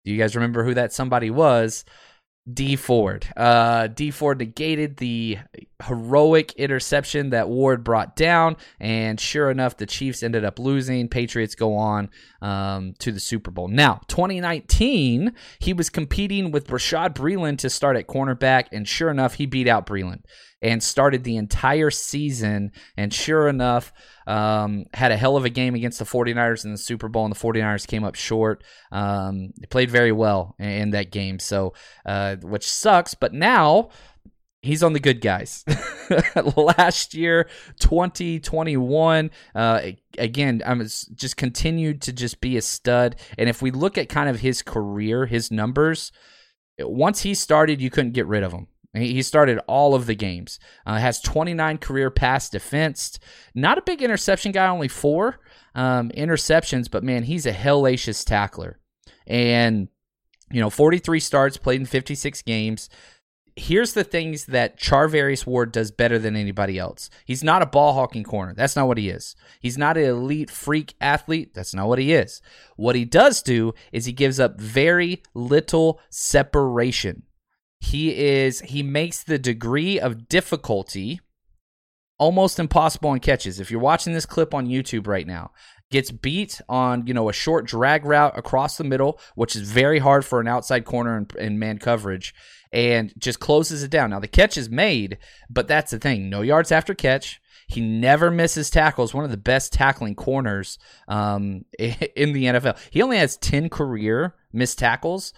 Do 0.04 0.12
you 0.12 0.18
guys 0.18 0.34
remember 0.34 0.64
who 0.64 0.74
that 0.74 0.92
somebody 0.92 1.30
was? 1.30 1.84
Dee 2.52 2.74
Ford. 2.74 3.24
Uh, 3.36 3.86
Dee 3.86 4.10
Ford 4.10 4.38
negated 4.40 4.96
the 4.96 5.38
heroic 5.86 6.52
interception 6.54 7.30
that 7.30 7.48
Ward 7.48 7.84
brought 7.84 8.16
down, 8.16 8.56
and 8.80 9.20
sure 9.20 9.48
enough, 9.48 9.76
the 9.76 9.86
Chiefs 9.86 10.24
ended 10.24 10.44
up 10.44 10.58
losing. 10.58 11.08
Patriots 11.08 11.54
go 11.54 11.76
on 11.76 12.10
um, 12.40 12.94
to 12.98 13.12
the 13.12 13.20
Super 13.20 13.52
Bowl. 13.52 13.68
Now, 13.68 14.00
2019, 14.08 15.32
he 15.60 15.72
was 15.72 15.88
competing 15.88 16.50
with 16.50 16.66
Bashaud 16.66 17.14
Breeland 17.14 17.58
to 17.58 17.70
start 17.70 17.96
at 17.96 18.08
cornerback, 18.08 18.66
and 18.72 18.88
sure 18.88 19.10
enough, 19.10 19.34
he 19.34 19.46
beat 19.46 19.68
out 19.68 19.86
Breeland 19.86 20.22
and 20.62 20.82
started 20.82 21.24
the 21.24 21.36
entire 21.36 21.90
season. 21.90 22.72
And 22.96 23.12
sure 23.12 23.48
enough, 23.48 23.92
um, 24.26 24.86
had 24.94 25.12
a 25.12 25.16
hell 25.16 25.36
of 25.36 25.44
a 25.44 25.50
game 25.50 25.74
against 25.74 25.98
the 25.98 26.04
49ers 26.04 26.64
in 26.64 26.70
the 26.70 26.78
Super 26.78 27.08
Bowl, 27.08 27.24
and 27.24 27.34
the 27.34 27.38
49ers 27.38 27.86
came 27.86 28.04
up 28.04 28.14
short. 28.14 28.62
Um, 28.92 29.52
they 29.58 29.66
played 29.66 29.90
very 29.90 30.12
well 30.12 30.54
in, 30.58 30.68
in 30.68 30.90
that 30.90 31.10
game, 31.10 31.38
so 31.38 31.74
uh, 32.06 32.36
which 32.36 32.68
sucks. 32.68 33.14
But 33.14 33.34
now 33.34 33.90
he's 34.62 34.82
on 34.82 34.92
the 34.92 35.00
good 35.00 35.20
guys. 35.20 35.64
Last 36.56 37.14
year, 37.14 37.48
2021, 37.80 39.30
uh, 39.54 39.80
again, 40.16 40.62
I'm 40.64 40.80
just 40.80 41.36
continued 41.36 42.02
to 42.02 42.12
just 42.12 42.40
be 42.40 42.56
a 42.56 42.62
stud. 42.62 43.16
And 43.36 43.48
if 43.48 43.60
we 43.60 43.72
look 43.72 43.98
at 43.98 44.08
kind 44.08 44.28
of 44.28 44.40
his 44.40 44.62
career, 44.62 45.26
his 45.26 45.50
numbers, 45.50 46.12
once 46.78 47.22
he 47.22 47.34
started, 47.34 47.80
you 47.80 47.90
couldn't 47.90 48.12
get 48.12 48.26
rid 48.26 48.42
of 48.42 48.52
him. 48.52 48.68
He 48.94 49.22
started 49.22 49.58
all 49.66 49.94
of 49.94 50.06
the 50.06 50.14
games. 50.14 50.58
Uh, 50.84 50.98
has 50.98 51.20
29 51.20 51.78
career 51.78 52.10
pass 52.10 52.50
defense. 52.50 53.18
Not 53.54 53.78
a 53.78 53.82
big 53.82 54.02
interception 54.02 54.52
guy, 54.52 54.68
only 54.68 54.88
four 54.88 55.40
um, 55.74 56.10
interceptions, 56.10 56.90
but 56.90 57.02
man, 57.02 57.22
he's 57.22 57.46
a 57.46 57.52
hellacious 57.52 58.24
tackler. 58.24 58.78
And, 59.26 59.88
you 60.50 60.60
know, 60.60 60.68
43 60.68 61.20
starts, 61.20 61.56
played 61.56 61.80
in 61.80 61.86
56 61.86 62.42
games 62.42 62.90
here's 63.56 63.92
the 63.92 64.04
things 64.04 64.46
that 64.46 64.78
Charvarius 64.78 65.46
Ward 65.46 65.72
does 65.72 65.90
better 65.90 66.18
than 66.18 66.36
anybody 66.36 66.78
else. 66.78 67.10
He's 67.24 67.44
not 67.44 67.62
a 67.62 67.66
ball 67.66 67.94
hawking 67.94 68.24
corner. 68.24 68.54
That's 68.54 68.76
not 68.76 68.88
what 68.88 68.98
he 68.98 69.08
is. 69.08 69.36
He's 69.60 69.78
not 69.78 69.96
an 69.96 70.04
elite 70.04 70.50
freak 70.50 70.94
athlete. 71.00 71.54
That's 71.54 71.74
not 71.74 71.88
what 71.88 71.98
he 71.98 72.12
is. 72.12 72.40
What 72.76 72.96
he 72.96 73.04
does 73.04 73.42
do 73.42 73.74
is 73.92 74.06
he 74.06 74.12
gives 74.12 74.40
up 74.40 74.60
very 74.60 75.22
little 75.34 76.00
separation. 76.10 77.24
He 77.82 78.16
is 78.16 78.60
he 78.60 78.84
makes 78.84 79.24
the 79.24 79.40
degree 79.40 79.98
of 79.98 80.28
difficulty 80.28 81.20
almost 82.16 82.60
impossible 82.60 83.12
in 83.12 83.18
catches. 83.18 83.58
If 83.58 83.72
you're 83.72 83.80
watching 83.80 84.12
this 84.12 84.24
clip 84.24 84.54
on 84.54 84.68
YouTube 84.68 85.08
right 85.08 85.26
now, 85.26 85.50
gets 85.90 86.12
beat 86.12 86.60
on 86.68 87.08
you 87.08 87.12
know 87.12 87.28
a 87.28 87.32
short 87.32 87.66
drag 87.66 88.04
route 88.04 88.38
across 88.38 88.76
the 88.76 88.84
middle, 88.84 89.18
which 89.34 89.56
is 89.56 89.68
very 89.68 89.98
hard 89.98 90.24
for 90.24 90.40
an 90.40 90.46
outside 90.46 90.84
corner 90.84 91.26
in 91.36 91.58
man 91.58 91.78
coverage, 91.78 92.32
and 92.72 93.12
just 93.18 93.40
closes 93.40 93.82
it 93.82 93.90
down. 93.90 94.10
Now 94.10 94.20
the 94.20 94.28
catch 94.28 94.56
is 94.56 94.70
made, 94.70 95.18
but 95.50 95.66
that's 95.66 95.90
the 95.90 95.98
thing: 95.98 96.30
no 96.30 96.40
yards 96.40 96.70
after 96.70 96.94
catch. 96.94 97.40
He 97.66 97.80
never 97.80 98.30
misses 98.30 98.70
tackles. 98.70 99.12
One 99.12 99.24
of 99.24 99.32
the 99.32 99.36
best 99.36 99.72
tackling 99.72 100.14
corners 100.14 100.78
um, 101.08 101.64
in 101.80 102.32
the 102.32 102.44
NFL. 102.44 102.78
He 102.90 103.02
only 103.02 103.18
has 103.18 103.36
ten 103.36 103.68
career 103.68 104.36
missed 104.52 104.78
tackles 104.78 105.32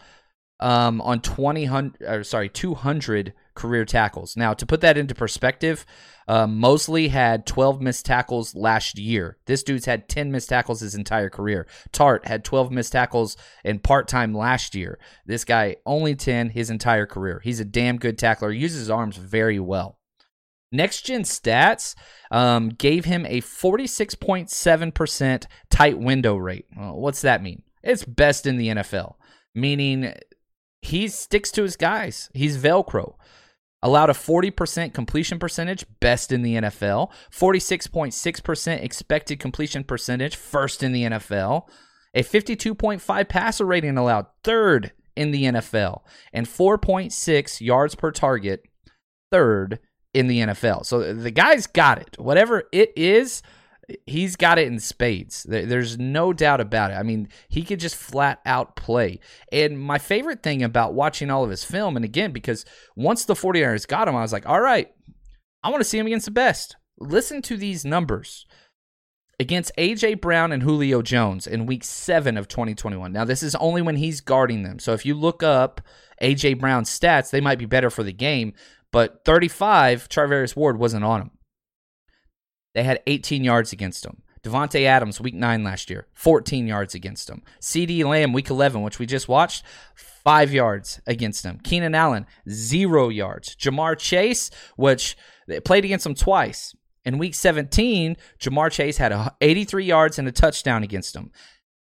um, 0.60 1.00
on 1.00 1.20
twenty 1.20 1.66
hundred. 1.66 2.02
Or 2.02 2.22
sorry, 2.22 2.48
two 2.48 2.74
hundred 2.74 3.34
career 3.54 3.84
tackles. 3.84 4.36
Now 4.36 4.54
to 4.54 4.66
put 4.66 4.80
that 4.80 4.98
into 4.98 5.14
perspective, 5.14 5.86
uh, 6.26 6.46
Moseley 6.46 7.08
had 7.08 7.46
12 7.46 7.80
missed 7.80 8.06
tackles 8.06 8.54
last 8.54 8.98
year. 8.98 9.36
This 9.46 9.62
dude's 9.62 9.84
had 9.84 10.08
10 10.08 10.32
missed 10.32 10.48
tackles 10.48 10.80
his 10.80 10.94
entire 10.94 11.28
career. 11.28 11.66
Tartt 11.92 12.26
had 12.26 12.44
12 12.44 12.72
missed 12.72 12.92
tackles 12.92 13.36
in 13.62 13.78
part 13.78 14.08
time 14.08 14.34
last 14.34 14.74
year. 14.74 14.98
This 15.26 15.44
guy 15.44 15.76
only 15.84 16.14
10 16.14 16.50
his 16.50 16.70
entire 16.70 17.06
career. 17.06 17.40
He's 17.44 17.60
a 17.60 17.64
damn 17.64 17.98
good 17.98 18.18
tackler. 18.18 18.52
He 18.52 18.60
uses 18.60 18.80
his 18.80 18.90
arms 18.90 19.16
very 19.16 19.60
well. 19.60 19.98
Next 20.72 21.02
gen 21.02 21.22
stats 21.22 21.94
um, 22.32 22.70
gave 22.70 23.04
him 23.04 23.26
a 23.26 23.42
46.7% 23.42 25.46
tight 25.70 25.98
window 25.98 26.36
rate. 26.36 26.66
Well, 26.76 26.98
what's 26.98 27.20
that 27.20 27.42
mean? 27.42 27.62
It's 27.82 28.04
best 28.04 28.46
in 28.46 28.56
the 28.56 28.68
NFL, 28.68 29.14
meaning 29.54 30.14
he 30.84 31.08
sticks 31.08 31.50
to 31.52 31.62
his 31.62 31.76
guys. 31.76 32.30
He's 32.34 32.58
Velcro 32.58 33.14
allowed 33.84 34.08
a 34.08 34.14
40% 34.14 34.94
completion 34.94 35.38
percentage, 35.38 35.84
best 36.00 36.32
in 36.32 36.42
the 36.42 36.54
NFL, 36.54 37.10
46.6% 37.30 38.82
expected 38.82 39.38
completion 39.38 39.84
percentage, 39.84 40.36
first 40.36 40.82
in 40.82 40.92
the 40.92 41.02
NFL, 41.02 41.68
a 42.14 42.22
52.5 42.22 43.28
passer 43.28 43.66
rating 43.66 43.98
allowed, 43.98 44.26
third 44.42 44.92
in 45.14 45.32
the 45.32 45.44
NFL, 45.44 46.00
and 46.32 46.46
4.6 46.46 47.60
yards 47.60 47.94
per 47.94 48.10
target, 48.10 48.62
third 49.30 49.78
in 50.14 50.28
the 50.28 50.40
NFL. 50.40 50.86
So 50.86 51.12
the 51.12 51.30
guy's 51.30 51.66
got 51.66 51.98
it. 51.98 52.16
Whatever 52.18 52.64
it 52.72 52.90
is, 52.96 53.42
he's 54.06 54.36
got 54.36 54.58
it 54.58 54.66
in 54.66 54.78
spades. 54.78 55.44
There's 55.48 55.98
no 55.98 56.32
doubt 56.32 56.60
about 56.60 56.90
it. 56.90 56.94
I 56.94 57.02
mean, 57.02 57.28
he 57.48 57.62
could 57.62 57.80
just 57.80 57.96
flat 57.96 58.40
out 58.46 58.76
play. 58.76 59.20
And 59.52 59.78
my 59.78 59.98
favorite 59.98 60.42
thing 60.42 60.62
about 60.62 60.94
watching 60.94 61.30
all 61.30 61.44
of 61.44 61.50
his 61.50 61.64
film, 61.64 61.96
and 61.96 62.04
again, 62.04 62.32
because 62.32 62.64
once 62.96 63.24
the 63.24 63.34
49ers 63.34 63.86
got 63.86 64.08
him, 64.08 64.16
I 64.16 64.22
was 64.22 64.32
like, 64.32 64.48
all 64.48 64.60
right, 64.60 64.90
I 65.62 65.70
want 65.70 65.80
to 65.80 65.88
see 65.88 65.98
him 65.98 66.06
against 66.06 66.26
the 66.26 66.30
best. 66.30 66.76
Listen 66.98 67.42
to 67.42 67.56
these 67.56 67.84
numbers 67.84 68.46
against 69.40 69.72
AJ 69.76 70.20
Brown 70.20 70.52
and 70.52 70.62
Julio 70.62 71.02
Jones 71.02 71.46
in 71.46 71.66
week 71.66 71.84
seven 71.84 72.36
of 72.36 72.48
2021. 72.48 73.12
Now, 73.12 73.24
this 73.24 73.42
is 73.42 73.54
only 73.56 73.82
when 73.82 73.96
he's 73.96 74.20
guarding 74.20 74.62
them. 74.62 74.78
So 74.78 74.92
if 74.92 75.04
you 75.04 75.14
look 75.14 75.42
up 75.42 75.80
AJ 76.22 76.60
Brown's 76.60 76.88
stats, 76.88 77.30
they 77.30 77.40
might 77.40 77.58
be 77.58 77.66
better 77.66 77.90
for 77.90 78.02
the 78.02 78.12
game. 78.12 78.52
But 78.92 79.24
35, 79.24 80.08
Charvarius 80.08 80.54
Ward 80.54 80.78
wasn't 80.78 81.04
on 81.04 81.22
him. 81.22 81.30
They 82.74 82.82
had 82.82 83.02
18 83.06 83.44
yards 83.44 83.72
against 83.72 84.04
him. 84.04 84.22
Davante 84.42 84.84
Adams, 84.84 85.20
week 85.20 85.34
nine 85.34 85.64
last 85.64 85.88
year, 85.88 86.06
14 86.12 86.66
yards 86.66 86.94
against 86.94 87.30
him. 87.30 87.42
CeeDee 87.60 88.04
Lamb, 88.04 88.34
week 88.34 88.50
11, 88.50 88.82
which 88.82 88.98
we 88.98 89.06
just 89.06 89.26
watched, 89.26 89.64
five 89.94 90.52
yards 90.52 91.00
against 91.06 91.44
him. 91.44 91.58
Keenan 91.64 91.94
Allen, 91.94 92.26
zero 92.48 93.08
yards. 93.08 93.56
Ja'Marr 93.56 93.98
Chase, 93.98 94.50
which 94.76 95.16
they 95.48 95.60
played 95.60 95.86
against 95.86 96.04
him 96.04 96.14
twice. 96.14 96.74
In 97.06 97.16
week 97.16 97.34
17, 97.34 98.16
Ja'Marr 98.38 98.70
Chase 98.70 98.98
had 98.98 99.30
83 99.40 99.84
yards 99.84 100.18
and 100.18 100.28
a 100.28 100.32
touchdown 100.32 100.82
against 100.82 101.16
him. 101.16 101.30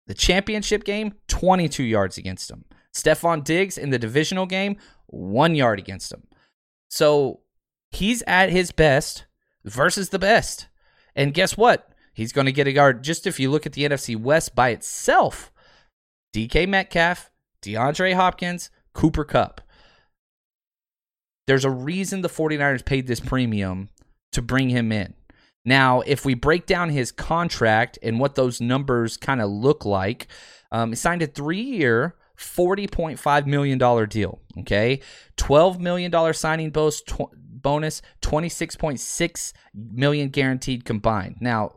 The 0.07 0.15
championship 0.15 0.85
game, 0.85 1.15
22 1.27 1.83
yards 1.83 2.19
against 2.19 2.51
him. 2.51 2.67
Stefon 2.95 3.43
Diggs 3.43 3.77
in 3.77 3.91
the 3.91 3.99
divisional 3.99 4.47
game, 4.47 4.77
one 5.07 5.57
yard 5.57 5.81
against 5.81 6.13
him. 6.13 6.25
So 6.89 7.41
he's 7.91 8.23
at 8.29 8.51
his 8.51 8.71
best 8.71 9.25
versus 9.65 10.11
the 10.11 10.19
best. 10.21 10.69
And 11.17 11.35
guess 11.35 11.57
what? 11.57 11.91
He's 12.13 12.33
going 12.33 12.47
to 12.47 12.53
get 12.53 12.67
a 12.67 12.73
guard. 12.73 13.03
Just 13.03 13.27
if 13.27 13.41
you 13.41 13.51
look 13.51 13.67
at 13.67 13.73
the 13.73 13.85
NFC 13.85 14.17
West 14.17 14.55
by 14.55 14.71
itself, 14.71 15.53
DK 16.35 16.69
Metcalf, 16.69 17.31
DeAndre 17.63 18.15
Hopkins, 18.15 18.71
Cooper 18.93 19.25
Kupp. 19.25 19.61
There's 21.47 21.65
a 21.65 21.71
reason 21.71 22.23
the 22.23 22.29
49ers 22.29 22.85
paid 22.85 23.07
this 23.07 23.21
premium 23.21 23.91
to 24.33 24.41
bring 24.41 24.71
him 24.71 24.93
in. 24.93 25.15
Now, 25.65 26.01
if 26.03 26.25
we 26.25 26.35
break 26.35 26.67
down 26.67 26.91
his 26.91 27.11
contract 27.11 27.99
and 28.03 28.21
what 28.21 28.35
those 28.35 28.61
numbers 28.61 29.17
kind 29.17 29.41
of 29.41 29.51
look 29.51 29.85
like, 29.85 30.27
um, 30.71 30.91
he 30.91 30.97
signed 30.97 31.23
a 31.23 31.27
three 31.27 31.61
year, 31.61 32.17
$40.5 32.39 33.47
million 33.47 33.79
deal. 34.09 34.41
Okay. 34.59 35.01
$12 35.37 35.79
million 35.81 36.35
signing 36.35 36.71
bonus, 36.71 37.03
bonus, 37.65 38.01
26.6 38.23 39.53
million 39.75 40.29
guaranteed 40.29 40.85
combined. 40.85 41.39
Now, 41.41 41.73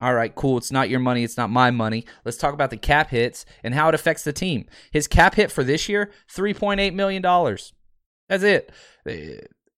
all 0.00 0.14
right, 0.14 0.34
cool. 0.34 0.58
It's 0.58 0.70
not 0.70 0.90
your 0.90 1.00
money. 1.00 1.24
It's 1.24 1.38
not 1.38 1.50
my 1.50 1.70
money. 1.70 2.04
Let's 2.24 2.36
talk 2.36 2.54
about 2.54 2.70
the 2.70 2.76
cap 2.76 3.08
hits 3.08 3.46
and 3.64 3.74
how 3.74 3.88
it 3.88 3.94
affects 3.94 4.22
the 4.22 4.32
team. 4.32 4.66
His 4.92 5.08
cap 5.08 5.34
hit 5.34 5.50
for 5.50 5.64
this 5.64 5.88
year, 5.88 6.12
$3.8 6.32 6.92
million. 6.92 7.22
That's 8.28 8.42
it. 8.42 8.72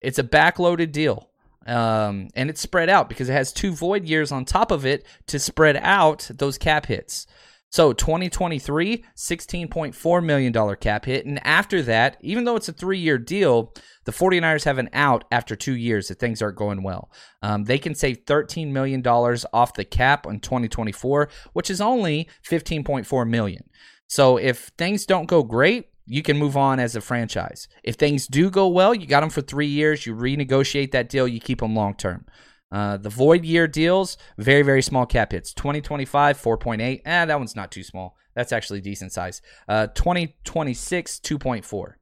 It's 0.01 0.19
a 0.19 0.23
backloaded 0.23 0.91
deal. 0.91 1.29
Um, 1.65 2.29
and 2.35 2.49
it's 2.49 2.61
spread 2.61 2.89
out 2.89 3.07
because 3.07 3.29
it 3.29 3.33
has 3.33 3.53
two 3.53 3.71
void 3.71 4.05
years 4.05 4.31
on 4.31 4.45
top 4.45 4.71
of 4.71 4.85
it 4.85 5.05
to 5.27 5.39
spread 5.39 5.77
out 5.77 6.29
those 6.33 6.57
cap 6.57 6.87
hits. 6.87 7.27
So 7.71 7.93
2023, 7.93 9.05
$16.4 9.15 10.25
million 10.25 10.75
cap 10.75 11.05
hit. 11.05 11.25
And 11.25 11.45
after 11.47 11.81
that, 11.83 12.17
even 12.19 12.43
though 12.43 12.57
it's 12.57 12.67
a 12.67 12.73
three 12.73 12.99
year 12.99 13.17
deal, 13.17 13.73
the 14.03 14.11
49ers 14.11 14.65
have 14.65 14.77
an 14.77 14.89
out 14.91 15.23
after 15.31 15.55
two 15.55 15.75
years 15.75 16.11
if 16.11 16.17
things 16.17 16.41
aren't 16.41 16.57
going 16.57 16.83
well. 16.83 17.09
Um, 17.41 17.63
they 17.63 17.77
can 17.77 17.95
save 17.95 18.25
$13 18.25 18.71
million 18.71 19.05
off 19.07 19.73
the 19.73 19.85
cap 19.85 20.27
in 20.27 20.41
2024, 20.41 21.29
which 21.53 21.69
is 21.69 21.79
only 21.79 22.27
15.4 22.45 23.29
million. 23.29 23.63
So 24.07 24.35
if 24.35 24.71
things 24.77 25.05
don't 25.05 25.27
go 25.27 25.41
great, 25.41 25.87
you 26.05 26.23
can 26.23 26.37
move 26.37 26.57
on 26.57 26.77
as 26.77 26.97
a 26.97 27.01
franchise. 27.01 27.69
If 27.85 27.95
things 27.95 28.27
do 28.27 28.49
go 28.49 28.67
well, 28.67 28.93
you 28.93 29.07
got 29.07 29.21
them 29.21 29.29
for 29.29 29.41
three 29.41 29.67
years, 29.67 30.05
you 30.05 30.13
renegotiate 30.13 30.91
that 30.91 31.07
deal, 31.07 31.25
you 31.25 31.39
keep 31.39 31.61
them 31.61 31.73
long 31.73 31.95
term. 31.95 32.25
Uh, 32.71 32.97
the 32.97 33.09
void 33.09 33.43
year 33.43 33.67
deals, 33.67 34.17
very, 34.37 34.61
very 34.61 34.81
small 34.81 35.05
cap 35.05 35.31
hits. 35.33 35.53
2025, 35.53 36.41
4.8. 36.41 37.01
Eh, 37.03 37.25
that 37.25 37.39
one's 37.39 37.55
not 37.55 37.71
too 37.71 37.83
small. 37.83 38.15
That's 38.33 38.53
actually 38.53 38.81
decent 38.81 39.11
size. 39.11 39.41
Uh, 39.67 39.87
2026, 39.87 41.19
2.4. 41.19 41.93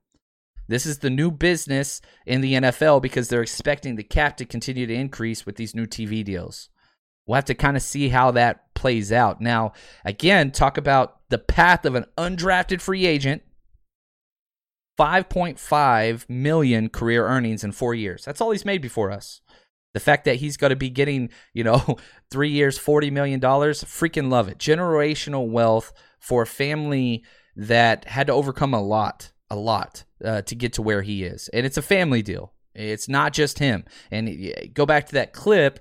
This 0.67 0.85
is 0.85 0.99
the 0.99 1.09
new 1.09 1.31
business 1.31 1.99
in 2.27 2.41
the 2.41 2.53
NFL 2.53 3.01
because 3.01 3.27
they're 3.27 3.41
expecting 3.41 3.95
the 3.95 4.03
cap 4.03 4.37
to 4.37 4.45
continue 4.45 4.85
to 4.85 4.93
increase 4.93 5.43
with 5.43 5.55
these 5.55 5.73
new 5.73 5.87
TV 5.87 6.23
deals. 6.23 6.69
We'll 7.25 7.35
have 7.35 7.45
to 7.45 7.55
kind 7.55 7.75
of 7.75 7.81
see 7.81 8.09
how 8.09 8.31
that 8.31 8.75
plays 8.75 9.11
out. 9.11 9.41
Now, 9.41 9.73
again, 10.05 10.51
talk 10.51 10.77
about 10.77 11.17
the 11.29 11.39
path 11.39 11.85
of 11.85 11.95
an 11.95 12.05
undrafted 12.17 12.81
free 12.81 13.07
agent 13.07 13.41
5.5 14.99 16.29
million 16.29 16.89
career 16.89 17.25
earnings 17.25 17.63
in 17.63 17.71
4 17.71 17.95
years. 17.95 18.25
That's 18.25 18.41
all 18.41 18.51
he's 18.51 18.65
made 18.65 18.81
before 18.81 19.09
us. 19.11 19.41
The 19.93 19.99
fact 19.99 20.25
that 20.25 20.35
he's 20.35 20.57
going 20.57 20.69
to 20.69 20.75
be 20.75 20.89
getting, 20.89 21.29
you 21.53 21.63
know, 21.63 21.97
3 22.31 22.49
years 22.49 22.77
40 22.77 23.11
million 23.11 23.39
dollars, 23.39 23.83
freaking 23.83 24.29
love 24.29 24.47
it. 24.47 24.57
Generational 24.57 25.49
wealth 25.49 25.93
for 26.19 26.43
a 26.43 26.47
family 26.47 27.23
that 27.55 28.05
had 28.05 28.27
to 28.27 28.33
overcome 28.33 28.73
a 28.73 28.81
lot, 28.81 29.31
a 29.49 29.55
lot 29.55 30.03
uh, 30.23 30.41
to 30.43 30.55
get 30.55 30.73
to 30.73 30.81
where 30.81 31.01
he 31.01 31.23
is. 31.23 31.49
And 31.49 31.65
it's 31.65 31.77
a 31.77 31.81
family 31.81 32.21
deal. 32.21 32.53
It's 32.75 33.09
not 33.09 33.33
just 33.33 33.59
him. 33.59 33.83
And 34.11 34.53
go 34.73 34.85
back 34.85 35.07
to 35.07 35.13
that 35.13 35.33
clip 35.33 35.79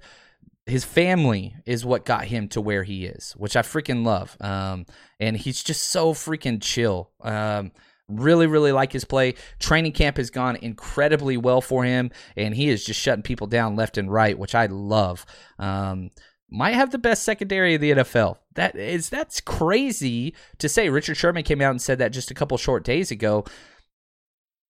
his 0.69 0.85
family 0.85 1.57
is 1.67 1.85
what 1.85 2.05
got 2.05 2.27
him 2.27 2.49
to 2.49 2.61
where 2.61 2.85
he 2.85 3.07
is, 3.07 3.33
which 3.33 3.57
I 3.57 3.63
freaking 3.63 4.05
love. 4.05 4.37
Um, 4.41 4.87
and 5.19 5.37
he's 5.37 5.63
just 5.63 5.89
so 5.89 6.13
freaking 6.13 6.63
chill. 6.63 7.11
Um, 7.23 7.73
really, 8.09 8.47
really 8.47 8.73
like 8.73 8.93
his 8.93 9.05
play. 9.05 9.35
Training 9.59 9.93
camp 9.93 10.17
has 10.17 10.31
gone 10.31 10.57
incredibly 10.57 11.37
well 11.37 11.61
for 11.61 11.85
him, 11.85 12.11
and 12.37 12.55
he 12.55 12.69
is 12.69 12.85
just 12.85 13.01
shutting 13.01 13.23
people 13.23 13.47
down 13.47 13.77
left 13.77 13.99
and 13.99 14.13
right, 14.13 14.39
which 14.39 14.55
I 14.55 14.67
love. 14.67 15.25
Um, 15.59 16.11
might 16.51 16.75
have 16.75 16.91
the 16.91 16.99
best 16.99 17.25
secondary 17.25 17.75
of 17.75 17.81
the 17.81 17.91
NFL. 17.93 18.39
That 18.55 18.75
is 18.75 19.11
that's 19.11 19.41
crazy 19.41 20.35
to 20.59 20.69
say. 20.69 20.89
Richard 20.89 21.17
Sherman 21.17 21.45
came 21.45 21.61
out 21.61 21.73
and 21.73 21.83
said 21.83 21.99
that 21.99 22.13
just 22.13 22.31
a 22.31 22.35
couple 22.35 22.57
short 22.57 22.85
days 22.85 23.11
ago. 23.11 23.45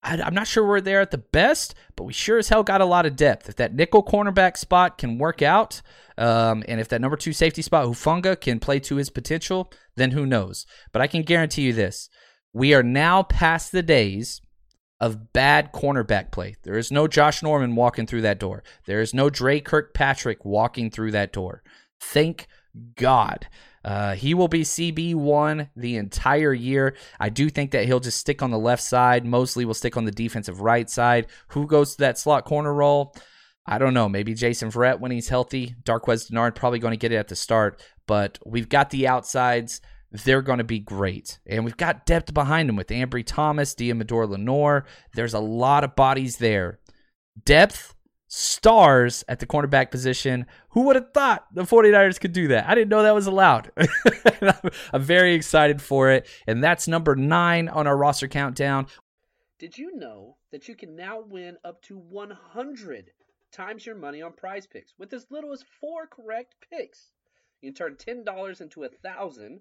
I, 0.02 0.14
am 0.26 0.34
not 0.34 0.46
sure 0.46 0.66
we're 0.66 0.80
there 0.80 1.00
at 1.00 1.10
the 1.10 1.18
best, 1.18 1.74
but 1.96 2.04
we 2.04 2.12
sure 2.12 2.38
as 2.38 2.48
hell 2.48 2.62
got 2.62 2.80
a 2.80 2.86
lot 2.86 3.06
of 3.06 3.16
depth. 3.16 3.48
If 3.48 3.56
that 3.56 3.74
nickel 3.74 4.04
cornerback 4.04 4.56
spot 4.56 4.96
can 4.96 5.18
work 5.18 5.42
out, 5.42 5.82
um, 6.16 6.64
and 6.68 6.80
if 6.80 6.88
that 6.88 7.00
number 7.00 7.16
two 7.16 7.32
safety 7.32 7.62
spot, 7.62 7.86
Hufanga, 7.86 8.40
can 8.40 8.60
play 8.60 8.78
to 8.80 8.96
his 8.96 9.10
potential, 9.10 9.72
then 9.96 10.12
who 10.12 10.24
knows? 10.24 10.66
But 10.92 11.02
I 11.02 11.08
can 11.08 11.22
guarantee 11.22 11.62
you 11.62 11.72
this 11.72 12.10
we 12.58 12.74
are 12.74 12.82
now 12.82 13.22
past 13.22 13.70
the 13.70 13.84
days 13.84 14.40
of 15.00 15.32
bad 15.32 15.72
cornerback 15.72 16.32
play. 16.32 16.56
There 16.64 16.76
is 16.76 16.90
no 16.90 17.06
Josh 17.06 17.40
Norman 17.40 17.76
walking 17.76 18.04
through 18.04 18.22
that 18.22 18.40
door, 18.40 18.64
there 18.84 19.00
is 19.00 19.14
no 19.14 19.30
Dre 19.30 19.60
Kirkpatrick 19.60 20.44
walking 20.44 20.90
through 20.90 21.12
that 21.12 21.32
door. 21.32 21.62
Thank 22.00 22.48
God. 22.96 23.46
Uh, 23.84 24.16
he 24.16 24.34
will 24.34 24.48
be 24.48 24.62
CB1 24.62 25.70
the 25.76 25.96
entire 25.96 26.52
year. 26.52 26.96
I 27.20 27.28
do 27.28 27.48
think 27.48 27.70
that 27.70 27.86
he'll 27.86 28.00
just 28.00 28.18
stick 28.18 28.42
on 28.42 28.50
the 28.50 28.58
left 28.58 28.82
side. 28.82 29.24
Moseley 29.24 29.64
will 29.64 29.72
stick 29.72 29.96
on 29.96 30.04
the 30.04 30.10
defensive 30.10 30.60
right 30.60 30.90
side. 30.90 31.28
Who 31.48 31.66
goes 31.66 31.92
to 31.92 31.98
that 31.98 32.18
slot 32.18 32.44
corner 32.44 32.74
role? 32.74 33.14
I 33.66 33.78
don't 33.78 33.94
know. 33.94 34.08
Maybe 34.08 34.34
Jason 34.34 34.70
Verrett 34.70 34.98
when 34.98 35.12
he's 35.12 35.28
healthy. 35.28 35.76
Darqueze 35.84 36.28
Dennard 36.28 36.56
probably 36.56 36.80
going 36.80 36.92
to 36.92 36.98
get 36.98 37.12
it 37.12 37.16
at 37.16 37.28
the 37.28 37.36
start, 37.36 37.80
but 38.06 38.38
we've 38.44 38.68
got 38.68 38.90
the 38.90 39.06
outsides. 39.06 39.80
They're 40.10 40.42
going 40.42 40.58
to 40.58 40.64
be 40.64 40.78
great. 40.78 41.38
And 41.46 41.64
we've 41.64 41.76
got 41.76 42.06
depth 42.06 42.32
behind 42.32 42.68
them 42.68 42.76
with 42.76 42.88
Ambry 42.88 43.24
Thomas, 43.24 43.74
Deommodore 43.74 44.28
Lenoir. 44.28 44.86
There's 45.14 45.34
a 45.34 45.40
lot 45.40 45.84
of 45.84 45.96
bodies 45.96 46.38
there. 46.38 46.78
Depth 47.44 47.94
stars 48.28 49.24
at 49.28 49.40
the 49.40 49.46
cornerback 49.46 49.90
position. 49.90 50.46
Who 50.70 50.82
would 50.82 50.96
have 50.96 51.12
thought 51.12 51.46
the 51.52 51.62
49ers 51.62 52.20
could 52.20 52.32
do 52.32 52.48
that? 52.48 52.68
I 52.68 52.74
didn't 52.74 52.90
know 52.90 53.02
that 53.02 53.14
was 53.14 53.26
allowed. 53.26 53.70
I'm 54.92 55.02
very 55.02 55.34
excited 55.34 55.82
for 55.82 56.10
it. 56.10 56.26
And 56.46 56.62
that's 56.62 56.88
number 56.88 57.14
nine 57.14 57.68
on 57.68 57.86
our 57.86 57.96
roster 57.96 58.28
countdown. 58.28 58.86
Did 59.58 59.76
you 59.76 59.96
know 59.96 60.36
that 60.52 60.68
you 60.68 60.74
can 60.74 60.94
now 60.94 61.20
win 61.20 61.56
up 61.64 61.82
to 61.82 61.98
100 61.98 63.10
times 63.50 63.84
your 63.84 63.96
money 63.96 64.22
on 64.22 64.32
prize 64.32 64.66
picks 64.66 64.94
with 64.98 65.12
as 65.12 65.26
little 65.30 65.52
as 65.52 65.64
four 65.80 66.06
correct 66.06 66.54
picks? 66.70 67.10
You 67.60 67.72
can 67.72 67.74
turn 67.74 68.24
$10 68.24 68.60
into 68.60 68.84
a 68.84 68.88
thousand 68.88 69.60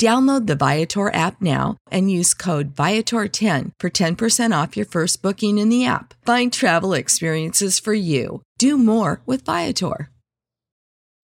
Download 0.00 0.46
the 0.46 0.56
Viator 0.56 1.12
app 1.14 1.42
now 1.42 1.76
and 1.90 2.10
use 2.10 2.32
code 2.32 2.74
Viator10 2.74 3.72
for 3.78 3.90
10% 3.90 4.62
off 4.62 4.74
your 4.74 4.86
first 4.86 5.20
booking 5.20 5.58
in 5.58 5.68
the 5.68 5.84
app. 5.84 6.14
Find 6.24 6.50
travel 6.50 6.94
experiences 6.94 7.78
for 7.78 7.92
you. 7.92 8.40
Do 8.56 8.78
more 8.78 9.20
with 9.26 9.44
Viator. 9.44 10.08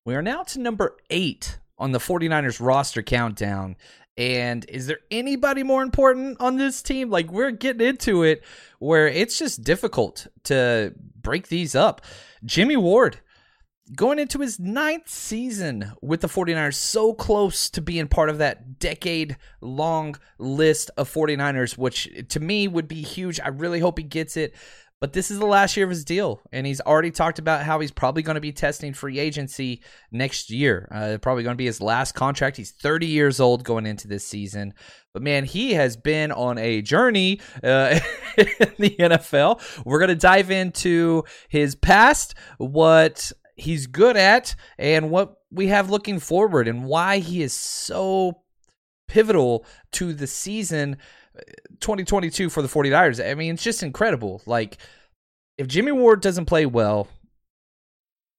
We 0.05 0.13
are 0.13 0.21
now 0.21 0.43
to 0.43 0.59
number 0.59 0.95
eight 1.09 1.57
on 1.79 1.93
the 1.93 1.97
49ers 1.97 2.63
roster 2.63 3.01
countdown. 3.01 3.75
And 4.17 4.65
is 4.69 4.85
there 4.85 4.99
anybody 5.09 5.63
more 5.63 5.81
important 5.81 6.39
on 6.39 6.57
this 6.57 6.83
team? 6.83 7.09
Like, 7.09 7.31
we're 7.31 7.49
getting 7.49 7.87
into 7.87 8.21
it 8.21 8.43
where 8.77 9.07
it's 9.07 9.39
just 9.39 9.63
difficult 9.63 10.27
to 10.43 10.93
break 11.19 11.47
these 11.47 11.73
up. 11.73 12.01
Jimmy 12.45 12.77
Ward 12.77 13.19
going 13.95 14.19
into 14.19 14.39
his 14.39 14.59
ninth 14.59 15.09
season 15.09 15.93
with 16.01 16.21
the 16.21 16.27
49ers, 16.27 16.75
so 16.75 17.13
close 17.13 17.69
to 17.71 17.81
being 17.81 18.07
part 18.07 18.29
of 18.29 18.37
that 18.37 18.79
decade 18.79 19.37
long 19.61 20.15
list 20.37 20.91
of 20.97 21.11
49ers, 21.11 21.77
which 21.77 22.09
to 22.29 22.39
me 22.39 22.67
would 22.67 22.87
be 22.87 23.01
huge. 23.01 23.39
I 23.39 23.49
really 23.49 23.79
hope 23.79 23.97
he 23.97 24.03
gets 24.03 24.37
it. 24.37 24.53
But 25.01 25.13
this 25.13 25.31
is 25.31 25.39
the 25.39 25.45
last 25.45 25.77
year 25.77 25.85
of 25.85 25.89
his 25.89 26.03
deal, 26.03 26.41
and 26.51 26.67
he's 26.67 26.81
already 26.81 27.11
talked 27.11 27.39
about 27.39 27.63
how 27.63 27.79
he's 27.79 27.91
probably 27.91 28.21
going 28.21 28.35
to 28.35 28.41
be 28.41 28.51
testing 28.51 28.93
free 28.93 29.17
agency 29.17 29.81
next 30.11 30.49
year. 30.49 30.89
Uh, 30.91 31.17
probably 31.21 31.43
going 31.43 31.53
to 31.53 31.57
be 31.57 31.65
his 31.65 31.79
last 31.79 32.15
contract. 32.15 32.57
He's 32.57 32.71
30 32.71 33.07
years 33.07 33.39
old 33.39 33.63
going 33.63 33.85
into 33.85 34.09
this 34.09 34.27
season. 34.27 34.73
But 35.13 35.21
man, 35.21 35.45
he 35.45 35.73
has 35.73 35.95
been 35.95 36.33
on 36.33 36.57
a 36.57 36.81
journey 36.81 37.39
uh, 37.63 37.97
in 38.37 38.73
the 38.77 38.95
NFL. 38.99 39.85
We're 39.85 39.99
going 39.99 40.09
to 40.09 40.15
dive 40.15 40.51
into 40.51 41.23
his 41.47 41.75
past, 41.75 42.35
what 42.57 43.31
he's 43.59 43.87
good 43.87 44.17
at 44.17 44.55
and 44.77 45.09
what 45.09 45.35
we 45.51 45.67
have 45.67 45.89
looking 45.89 46.19
forward 46.19 46.67
and 46.67 46.85
why 46.85 47.19
he 47.19 47.41
is 47.41 47.53
so 47.53 48.41
pivotal 49.07 49.65
to 49.91 50.13
the 50.13 50.27
season 50.27 50.97
uh, 51.37 51.41
2022 51.79 52.49
for 52.49 52.61
the 52.61 52.67
49ers. 52.67 53.25
I 53.25 53.33
mean, 53.35 53.55
it's 53.55 53.63
just 53.63 53.83
incredible. 53.83 54.41
Like 54.45 54.77
if 55.57 55.67
Jimmy 55.67 55.91
Ward 55.91 56.21
doesn't 56.21 56.45
play 56.45 56.65
well, 56.65 57.07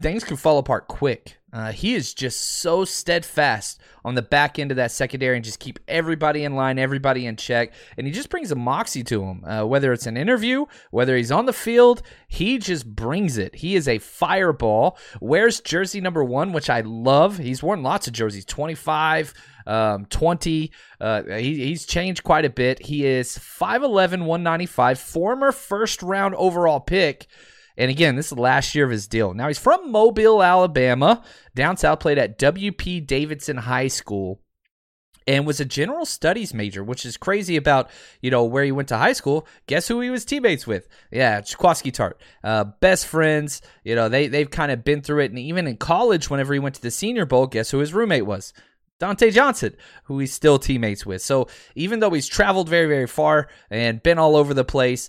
things 0.01 0.25
can 0.25 0.37
fall 0.37 0.59
apart 0.59 0.89
quick. 0.89 1.37
Uh, 1.53 1.73
he 1.73 1.95
is 1.95 2.15
just 2.15 2.41
so 2.41 2.85
steadfast 2.85 3.81
on 4.05 4.15
the 4.15 4.23
back 4.23 4.59
end 4.59 4.71
of 4.71 4.77
that 4.77 4.93
secondary 4.93 5.37
and 5.37 5.45
just 5.45 5.59
keep 5.59 5.81
everybody 5.89 6.45
in 6.45 6.55
line, 6.55 6.79
everybody 6.79 7.27
in 7.27 7.35
check. 7.37 7.73
And 7.99 8.07
he 8.07 8.13
just 8.13 8.31
brings 8.31 8.53
a 8.53 8.55
moxie 8.55 9.03
to 9.05 9.23
him. 9.23 9.45
Uh, 9.45 9.67
whether 9.67 9.93
it's 9.93 10.07
an 10.07 10.17
interview, 10.17 10.67
whether 10.93 11.17
he's 11.17 11.33
on 11.33 11.47
the 11.47 11.53
field, 11.53 12.03
he 12.29 12.59
just 12.59 12.87
brings 12.87 13.37
it. 13.37 13.57
He 13.57 13.75
is 13.75 13.89
a 13.89 13.99
fireball. 13.99 14.97
Wears 15.21 15.61
jersey 15.61 16.01
number 16.01 16.23
one, 16.23 16.53
which 16.53 16.71
I 16.71 16.83
love. 16.83 17.39
He's 17.39 17.63
worn 17.63 17.83
lots 17.83 18.07
of 18.07 18.13
jerseys 18.13 18.45
25, 18.45 19.35
um, 19.67 20.07
20. 20.07 20.71
Uh, 21.01 21.23
he, 21.25 21.67
he's 21.67 21.85
changed 21.85 22.23
quite 22.23 22.45
a 22.45 22.51
bit. 22.51 22.87
He 22.87 23.05
is 23.05 23.37
5'11, 23.37 24.21
195, 24.21 25.01
former 25.01 25.51
first 25.51 26.01
round 26.01 26.37
overall 26.37 26.81
pick. 26.81 27.27
And 27.81 27.91
again, 27.91 28.15
this 28.15 28.27
is 28.27 28.37
the 28.37 28.43
last 28.43 28.75
year 28.75 28.85
of 28.85 28.91
his 28.91 29.09
deal. 29.09 29.33
Now 29.33 29.49
he's 29.49 29.59
from 29.59 29.91
Mobile, 29.91 30.43
Alabama. 30.43 31.23
Down 31.55 31.79
south, 31.79 32.01
played 32.01 32.19
at 32.19 32.39
W.P. 32.39 33.01
Davidson 33.01 33.57
High 33.57 33.89
School 33.89 34.43
and 35.27 35.47
was 35.47 35.61
a 35.61 35.65
general 35.65 36.05
studies 36.05 36.53
major, 36.53 36.85
which 36.85 37.07
is 37.07 37.17
crazy 37.17 37.57
about, 37.57 37.89
you 38.21 38.31
know, 38.31 38.45
where 38.45 38.65
he 38.65 38.71
went 38.71 38.89
to 38.89 38.99
high 38.99 39.15
school. 39.15 39.47
Guess 39.67 39.89
who 39.89 40.03
he 40.03 40.11
was 40.11 40.27
teammates 40.27 40.67
with? 40.67 40.89
Yeah, 41.11 41.41
Jaquiski 41.41 41.91
Tartt. 41.91 42.17
Uh, 42.45 42.65
best 42.65 43.07
friends. 43.07 43.63
You 43.83 43.95
know, 43.95 44.11
they, 44.11 44.29
they've 44.29 44.51
kind 44.51 44.71
of 44.71 44.85
been 44.85 45.01
through 45.01 45.21
it. 45.21 45.31
And 45.31 45.39
even 45.39 45.67
in 45.67 45.79
college, 45.79 46.29
whenever 46.29 46.53
he 46.53 46.61
went 46.61 46.75
to 46.75 46.83
the 46.83 46.91
Senior 46.91 47.25
Bowl, 47.25 47.47
guess 47.47 47.71
who 47.71 47.79
his 47.79 47.95
roommate 47.95 48.27
was? 48.27 48.53
Dontae 49.01 49.33
Johnson, 49.33 49.75
who 50.05 50.19
he's 50.19 50.35
still 50.35 50.59
teammates 50.59 51.07
with. 51.07 51.23
So 51.23 51.49
even 51.75 52.01
though 52.01 52.11
he's 52.11 52.29
traveled 52.29 52.69
very, 52.69 52.87
very 52.87 53.07
far 53.07 53.49
and 53.71 54.03
been 54.03 54.19
all 54.19 54.37
over 54.37 54.53
the 54.53 54.65
place, 54.65 55.09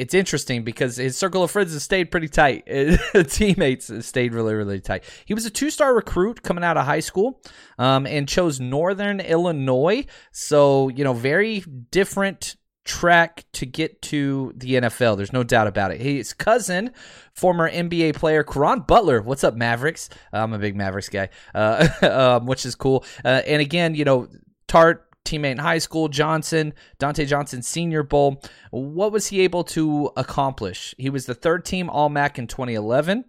it's 0.00 0.14
interesting 0.14 0.64
because 0.64 0.96
his 0.96 1.14
circle 1.14 1.42
of 1.42 1.50
friends 1.50 1.74
has 1.74 1.82
stayed 1.82 2.10
pretty 2.10 2.28
tight. 2.28 2.64
Teammates 3.28 3.92
stayed 4.06 4.32
really, 4.32 4.54
really 4.54 4.80
tight. 4.80 5.04
He 5.26 5.34
was 5.34 5.44
a 5.44 5.50
two 5.50 5.68
star 5.68 5.94
recruit 5.94 6.42
coming 6.42 6.64
out 6.64 6.78
of 6.78 6.86
high 6.86 7.00
school 7.00 7.42
um, 7.78 8.06
and 8.06 8.26
chose 8.26 8.60
Northern 8.60 9.20
Illinois. 9.20 10.06
So, 10.32 10.88
you 10.88 11.04
know, 11.04 11.12
very 11.12 11.60
different 11.90 12.56
track 12.86 13.44
to 13.52 13.66
get 13.66 14.00
to 14.00 14.54
the 14.56 14.76
NFL. 14.76 15.18
There's 15.18 15.34
no 15.34 15.44
doubt 15.44 15.66
about 15.66 15.92
it. 15.92 16.00
His 16.00 16.32
cousin, 16.32 16.92
former 17.34 17.70
NBA 17.70 18.14
player 18.14 18.42
Caron 18.42 18.80
Butler. 18.80 19.20
What's 19.20 19.44
up, 19.44 19.54
Mavericks? 19.54 20.08
I'm 20.32 20.54
a 20.54 20.58
big 20.58 20.76
Mavericks 20.76 21.10
guy, 21.10 21.28
uh, 21.54 21.86
um, 22.40 22.46
which 22.46 22.64
is 22.64 22.74
cool. 22.74 23.04
Uh, 23.22 23.42
and 23.46 23.60
again, 23.60 23.94
you 23.94 24.06
know, 24.06 24.28
Tartt 24.66 25.00
teammate 25.24 25.52
in 25.52 25.58
high 25.58 25.78
school, 25.78 26.08
Johnson, 26.08 26.74
Dontae 26.98 27.26
Johnson 27.26 27.62
Senior 27.62 28.02
Bowl. 28.02 28.42
What 28.70 29.12
was 29.12 29.28
he 29.28 29.40
able 29.42 29.64
to 29.64 30.10
accomplish? 30.16 30.94
He 30.98 31.10
was 31.10 31.26
the 31.26 31.34
third 31.34 31.64
team 31.64 31.88
All 31.88 32.08
MAC 32.08 32.38
in 32.38 32.46
2011, 32.46 33.24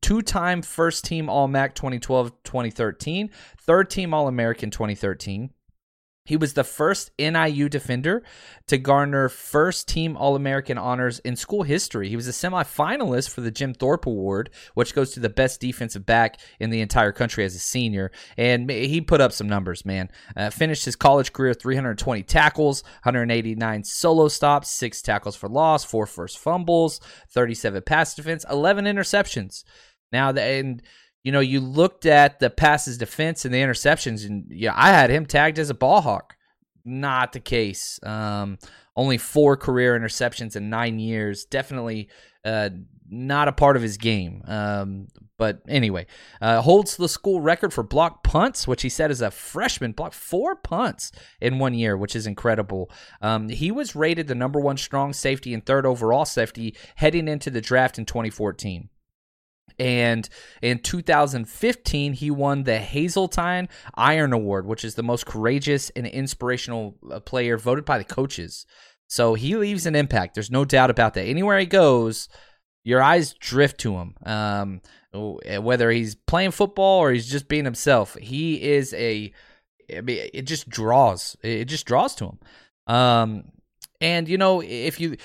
two 0.00 0.22
time 0.22 0.62
first 0.62 1.04
team 1.04 1.28
All 1.28 1.48
MAC 1.48 1.74
2012 1.74 2.32
2013, 2.44 3.30
third 3.58 3.90
team 3.90 4.12
All 4.12 4.28
American 4.28 4.70
2013. 4.70 5.50
He 6.26 6.38
was 6.38 6.54
the 6.54 6.64
first 6.64 7.10
NIU 7.18 7.68
defender 7.68 8.22
to 8.68 8.78
garner 8.78 9.28
first 9.28 9.86
team 9.86 10.16
All 10.16 10.36
American 10.36 10.78
honors 10.78 11.18
in 11.18 11.36
school 11.36 11.64
history. 11.64 12.08
He 12.08 12.16
was 12.16 12.26
a 12.26 12.30
semifinalist 12.30 13.28
for 13.28 13.42
the 13.42 13.50
Jim 13.50 13.74
Thorpe 13.74 14.06
Award, 14.06 14.48
which 14.72 14.94
goes 14.94 15.10
to 15.12 15.20
the 15.20 15.28
best 15.28 15.60
defensive 15.60 16.06
back 16.06 16.40
in 16.58 16.70
the 16.70 16.80
entire 16.80 17.12
country 17.12 17.44
as 17.44 17.54
a 17.54 17.58
senior. 17.58 18.10
And 18.38 18.70
he 18.70 19.02
put 19.02 19.20
up 19.20 19.32
some 19.32 19.50
numbers, 19.50 19.84
man. 19.84 20.10
Uh, 20.34 20.48
finished 20.48 20.86
his 20.86 20.96
college 20.96 21.34
career 21.34 21.52
320 21.52 22.22
tackles, 22.22 22.82
189 23.02 23.84
solo 23.84 24.28
stops, 24.28 24.70
six 24.70 25.02
tackles 25.02 25.36
for 25.36 25.50
loss, 25.50 25.84
four 25.84 26.06
first 26.06 26.38
fumbles, 26.38 27.00
37 27.28 27.82
pass 27.82 28.14
defense, 28.14 28.46
11 28.48 28.86
interceptions. 28.86 29.62
Now, 30.10 30.32
the, 30.32 30.40
and 30.40 30.82
you 31.24 31.32
know, 31.32 31.40
you 31.40 31.58
looked 31.58 32.06
at 32.06 32.38
the 32.38 32.50
passes 32.50 32.98
defense 32.98 33.44
and 33.44 33.52
the 33.52 33.58
interceptions, 33.58 34.26
and 34.26 34.44
yeah, 34.50 34.74
I 34.76 34.90
had 34.90 35.10
him 35.10 35.26
tagged 35.26 35.58
as 35.58 35.70
a 35.70 35.74
ball 35.74 36.02
hawk. 36.02 36.36
Not 36.84 37.32
the 37.32 37.40
case. 37.40 37.98
Um, 38.02 38.58
only 38.94 39.16
four 39.16 39.56
career 39.56 39.98
interceptions 39.98 40.54
in 40.54 40.68
nine 40.68 40.98
years. 40.98 41.46
Definitely 41.46 42.10
uh, 42.44 42.68
not 43.08 43.48
a 43.48 43.52
part 43.52 43.76
of 43.76 43.82
his 43.82 43.96
game. 43.96 44.42
Um, 44.46 45.08
but 45.38 45.62
anyway, 45.66 46.06
uh, 46.42 46.60
holds 46.60 46.96
the 46.96 47.08
school 47.08 47.40
record 47.40 47.72
for 47.72 47.82
block 47.82 48.22
punts, 48.22 48.68
which 48.68 48.82
he 48.82 48.90
said 48.90 49.10
as 49.10 49.22
a 49.22 49.30
freshman 49.30 49.92
blocked 49.92 50.14
four 50.14 50.54
punts 50.56 51.10
in 51.40 51.58
one 51.58 51.72
year, 51.72 51.96
which 51.96 52.14
is 52.14 52.26
incredible. 52.26 52.90
Um, 53.22 53.48
he 53.48 53.70
was 53.70 53.96
rated 53.96 54.28
the 54.28 54.34
number 54.34 54.60
one 54.60 54.76
strong 54.76 55.14
safety 55.14 55.54
and 55.54 55.64
third 55.64 55.86
overall 55.86 56.26
safety 56.26 56.76
heading 56.96 57.28
into 57.28 57.50
the 57.50 57.62
draft 57.62 57.98
in 57.98 58.04
2014. 58.04 58.90
And 59.78 60.28
in 60.62 60.78
2015, 60.78 62.12
he 62.14 62.30
won 62.30 62.62
the 62.62 62.78
Hazeltine 62.78 63.68
Iron 63.94 64.32
Award, 64.32 64.66
which 64.66 64.84
is 64.84 64.94
the 64.94 65.02
most 65.02 65.26
courageous 65.26 65.90
and 65.90 66.06
inspirational 66.06 66.96
uh, 67.10 67.20
player 67.20 67.56
voted 67.58 67.84
by 67.84 67.98
the 67.98 68.04
coaches. 68.04 68.66
So 69.08 69.34
he 69.34 69.56
leaves 69.56 69.86
an 69.86 69.96
impact. 69.96 70.34
There's 70.34 70.50
no 70.50 70.64
doubt 70.64 70.90
about 70.90 71.14
that. 71.14 71.24
Anywhere 71.24 71.58
he 71.58 71.66
goes, 71.66 72.28
your 72.84 73.02
eyes 73.02 73.34
drift 73.34 73.80
to 73.80 73.96
him. 73.96 74.14
Um, 74.24 74.80
eh, 75.44 75.58
whether 75.58 75.90
he's 75.90 76.14
playing 76.14 76.52
football 76.52 77.00
or 77.00 77.12
he's 77.12 77.30
just 77.30 77.48
being 77.48 77.64
himself, 77.64 78.14
he 78.14 78.62
is 78.62 78.94
a. 78.94 79.32
It 79.88 80.42
just 80.42 80.68
draws. 80.68 81.36
It 81.42 81.66
just 81.66 81.84
draws 81.84 82.14
to 82.16 82.24
him. 82.24 82.38
Um, 82.86 83.44
and 84.00 84.28
you 84.28 84.38
know, 84.38 84.62
if 84.62 84.98
you, 84.98 85.16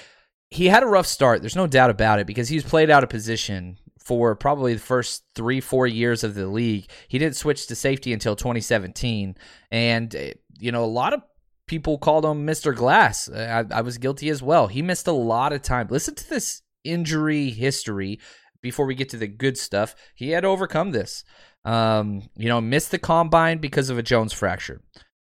he 0.51 0.67
had 0.67 0.83
a 0.83 0.87
rough 0.87 1.07
start. 1.07 1.41
There's 1.41 1.55
no 1.55 1.67
doubt 1.67 1.89
about 1.89 2.19
it 2.19 2.27
because 2.27 2.49
he's 2.49 2.63
played 2.63 2.89
out 2.89 3.03
of 3.03 3.09
position 3.09 3.77
for 4.09 4.33
probably 4.33 4.73
the 4.73 4.79
first 4.79 5.23
three, 5.35 5.61
four 5.61 5.85
years 5.85 6.23
of 6.23 6.33
the 6.33 6.47
league. 6.47 6.89
He 7.07 7.19
didn't 7.19 7.35
switch 7.35 7.67
to 7.67 7.75
safety 7.75 8.11
until 8.11 8.35
2017. 8.35 9.35
And, 9.69 10.15
eh, 10.15 10.33
you 10.59 10.71
know, 10.71 10.83
a 10.83 10.85
lot 10.85 11.13
of 11.13 11.21
people 11.67 11.99
called 11.99 12.25
him 12.25 12.47
Mr. 12.47 12.75
Glass. 12.75 13.29
I, 13.29 13.65
I 13.69 13.81
was 13.81 13.99
guilty 13.99 14.29
as 14.29 14.41
well. 14.41 14.65
He 14.65 14.81
missed 14.81 15.05
a 15.05 15.11
lot 15.11 15.53
of 15.53 15.61
time. 15.61 15.89
Listen 15.91 16.15
to 16.15 16.27
this 16.27 16.63
injury 16.83 17.51
history 17.51 18.19
before 18.63 18.87
we 18.87 18.95
get 18.95 19.09
to 19.09 19.17
the 19.17 19.27
good 19.27 19.59
stuff. 19.59 19.93
He 20.15 20.31
had 20.31 20.43
overcome 20.43 20.89
this. 20.89 21.23
Um, 21.63 22.23
you 22.35 22.49
know, 22.49 22.59
missed 22.61 22.89
the 22.89 22.97
combine 22.97 23.59
because 23.59 23.91
of 23.91 23.99
a 23.99 24.03
Jones 24.03 24.33
fracture. 24.33 24.81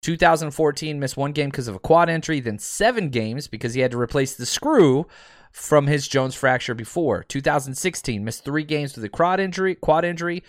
2014 0.01 0.97
missed 0.97 1.17
one 1.17 1.33
game 1.33 1.49
because 1.49 1.67
of 1.67 1.75
a 1.75 1.79
quad 1.79 2.09
injury, 2.09 2.39
then 2.39 2.57
seven 2.57 3.09
games 3.09 3.49
because 3.49 3.73
he 3.73 3.81
had 3.81 3.91
to 3.91 3.99
replace 3.99 4.35
the 4.35 4.45
screw 4.45 5.07
from 5.51 5.87
his 5.87 6.07
Jones 6.07 6.35
fracture 6.35 6.73
before. 6.73 7.23
2016 7.23 8.23
missed 8.23 8.45
three 8.45 8.63
games 8.63 8.95
with 8.95 9.03
a 9.03 9.09
quad 9.09 9.39
injury, 9.39 9.75
quad 9.75 10.05
injury, 10.05 10.43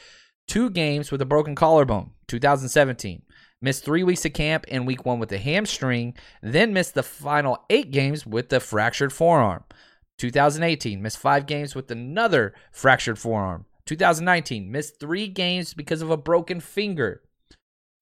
two 0.47 0.71
games 0.71 1.11
with 1.11 1.21
a 1.21 1.27
broken 1.27 1.55
collarbone. 1.55 2.11
2017 2.29 3.23
missed 3.61 3.85
three 3.85 4.03
weeks 4.03 4.25
of 4.25 4.33
camp 4.33 4.65
in 4.67 4.85
week 4.85 5.07
one 5.07 5.19
with 5.19 5.33
a 5.33 5.39
hamstring, 5.39 6.15
then 6.43 6.73
missed 6.73 6.95
the 6.95 7.03
final 7.03 7.65
eight 7.71 7.91
games 7.91 8.27
with 8.27 8.49
the 8.49 8.61
fractured 8.61 9.13
forearm. 9.13 9.65
2018 10.19 11.01
missed 11.01 11.19
five 11.19 11.47
games 11.47 11.75
with 11.75 11.91
another 11.91 12.55
fractured 12.71 13.19
forearm. 13.19 13.65
2019 13.87 14.71
missed 14.71 15.01
three 15.01 15.27
games 15.27 15.75
because 15.75 16.03
of 16.03 16.11
a 16.11 16.17
broken 16.17 16.61
finger. 16.61 17.23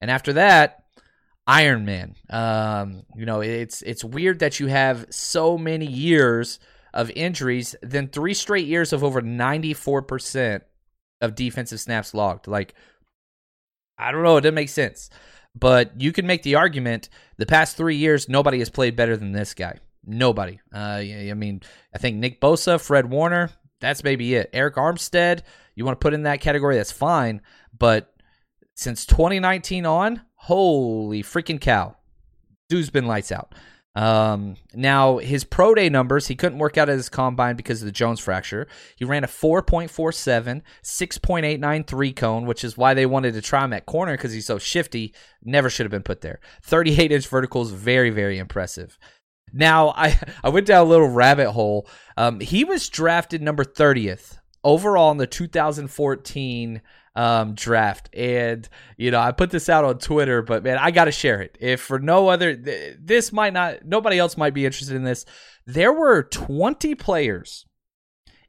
And 0.00 0.10
after 0.10 0.32
that, 0.34 0.84
Iron 1.46 1.84
Man. 1.84 2.14
Um, 2.28 3.02
you 3.16 3.26
know, 3.26 3.40
it's 3.40 3.82
it's 3.82 4.04
weird 4.04 4.38
that 4.40 4.60
you 4.60 4.68
have 4.68 5.06
so 5.10 5.58
many 5.58 5.86
years 5.86 6.58
of 6.92 7.10
injuries, 7.10 7.74
then 7.82 8.08
three 8.08 8.34
straight 8.34 8.66
years 8.66 8.92
of 8.92 9.04
over 9.04 9.20
94% 9.20 10.62
of 11.20 11.34
defensive 11.34 11.80
snaps 11.80 12.14
logged. 12.14 12.46
Like, 12.46 12.74
I 13.98 14.12
don't 14.12 14.22
know, 14.22 14.36
it 14.36 14.42
doesn't 14.42 14.54
make 14.54 14.68
sense. 14.68 15.10
But 15.54 16.00
you 16.00 16.12
can 16.12 16.26
make 16.26 16.42
the 16.42 16.54
argument 16.54 17.08
the 17.36 17.46
past 17.46 17.76
three 17.76 17.96
years, 17.96 18.28
nobody 18.28 18.58
has 18.60 18.70
played 18.70 18.96
better 18.96 19.16
than 19.16 19.32
this 19.32 19.54
guy. 19.54 19.78
Nobody. 20.04 20.60
Uh, 20.72 20.98
I 21.02 21.34
mean, 21.34 21.62
I 21.94 21.98
think 21.98 22.16
Nick 22.16 22.40
Bosa, 22.40 22.80
Fred 22.80 23.10
Warner, 23.10 23.50
that's 23.80 24.04
maybe 24.04 24.34
it. 24.34 24.52
Arik 24.52 24.74
Armstead, 24.74 25.42
you 25.74 25.84
want 25.84 25.98
to 25.98 26.02
put 26.02 26.14
in 26.14 26.22
that 26.22 26.40
category, 26.40 26.76
that's 26.76 26.92
fine. 26.92 27.42
But 27.76 28.14
since 28.74 29.04
2019 29.06 29.86
on, 29.86 30.22
holy 30.34 31.22
freaking 31.22 31.60
cow. 31.60 31.96
Dude's 32.68 32.90
been 32.90 33.06
lights 33.06 33.32
out. 33.32 33.54
Um, 33.96 34.54
now 34.72 35.18
his 35.18 35.42
pro 35.42 35.74
day 35.74 35.88
numbers, 35.88 36.28
he 36.28 36.36
couldn't 36.36 36.58
work 36.58 36.78
out 36.78 36.88
at 36.88 36.96
his 36.96 37.08
combine 37.08 37.56
because 37.56 37.82
of 37.82 37.86
the 37.86 37.92
Jones 37.92 38.20
fracture. 38.20 38.68
He 38.96 39.04
ran 39.04 39.24
a 39.24 39.28
4.47, 39.28 40.62
6.893 40.82 42.16
cone, 42.16 42.46
which 42.46 42.62
is 42.62 42.76
why 42.76 42.94
they 42.94 43.06
wanted 43.06 43.34
to 43.34 43.42
try 43.42 43.64
him 43.64 43.72
at 43.72 43.86
corner 43.86 44.14
because 44.14 44.32
he's 44.32 44.46
so 44.46 44.58
shifty. 44.58 45.12
Never 45.42 45.68
should 45.68 45.84
have 45.84 45.90
been 45.90 46.02
put 46.02 46.20
there. 46.20 46.40
38 46.62 47.10
inch 47.10 47.26
verticals, 47.26 47.72
very, 47.72 48.10
very 48.10 48.38
impressive. 48.38 48.96
Now 49.52 49.88
I, 49.96 50.18
I 50.44 50.50
went 50.50 50.66
down 50.66 50.86
a 50.86 50.90
little 50.90 51.08
rabbit 51.08 51.50
hole. 51.50 51.88
Um, 52.16 52.40
he 52.40 52.64
was 52.64 52.88
drafted 52.88 53.42
number 53.42 53.64
30th 53.64 54.38
overall 54.62 55.10
in 55.10 55.16
the 55.16 55.26
2014 55.26 56.82
um, 57.14 57.54
draft. 57.54 58.08
And, 58.14 58.68
you 58.96 59.10
know, 59.10 59.20
I 59.20 59.32
put 59.32 59.50
this 59.50 59.68
out 59.68 59.84
on 59.84 59.98
Twitter, 59.98 60.42
but 60.42 60.62
man, 60.62 60.78
I 60.78 60.90
got 60.90 61.06
to 61.06 61.12
share 61.12 61.40
it. 61.42 61.56
If 61.60 61.80
for 61.80 61.98
no 61.98 62.28
other, 62.28 62.54
this 62.54 63.32
might 63.32 63.52
not, 63.52 63.84
nobody 63.84 64.18
else 64.18 64.36
might 64.36 64.54
be 64.54 64.64
interested 64.64 64.96
in 64.96 65.04
this. 65.04 65.24
There 65.66 65.92
were 65.92 66.22
20 66.22 66.94
players 66.94 67.66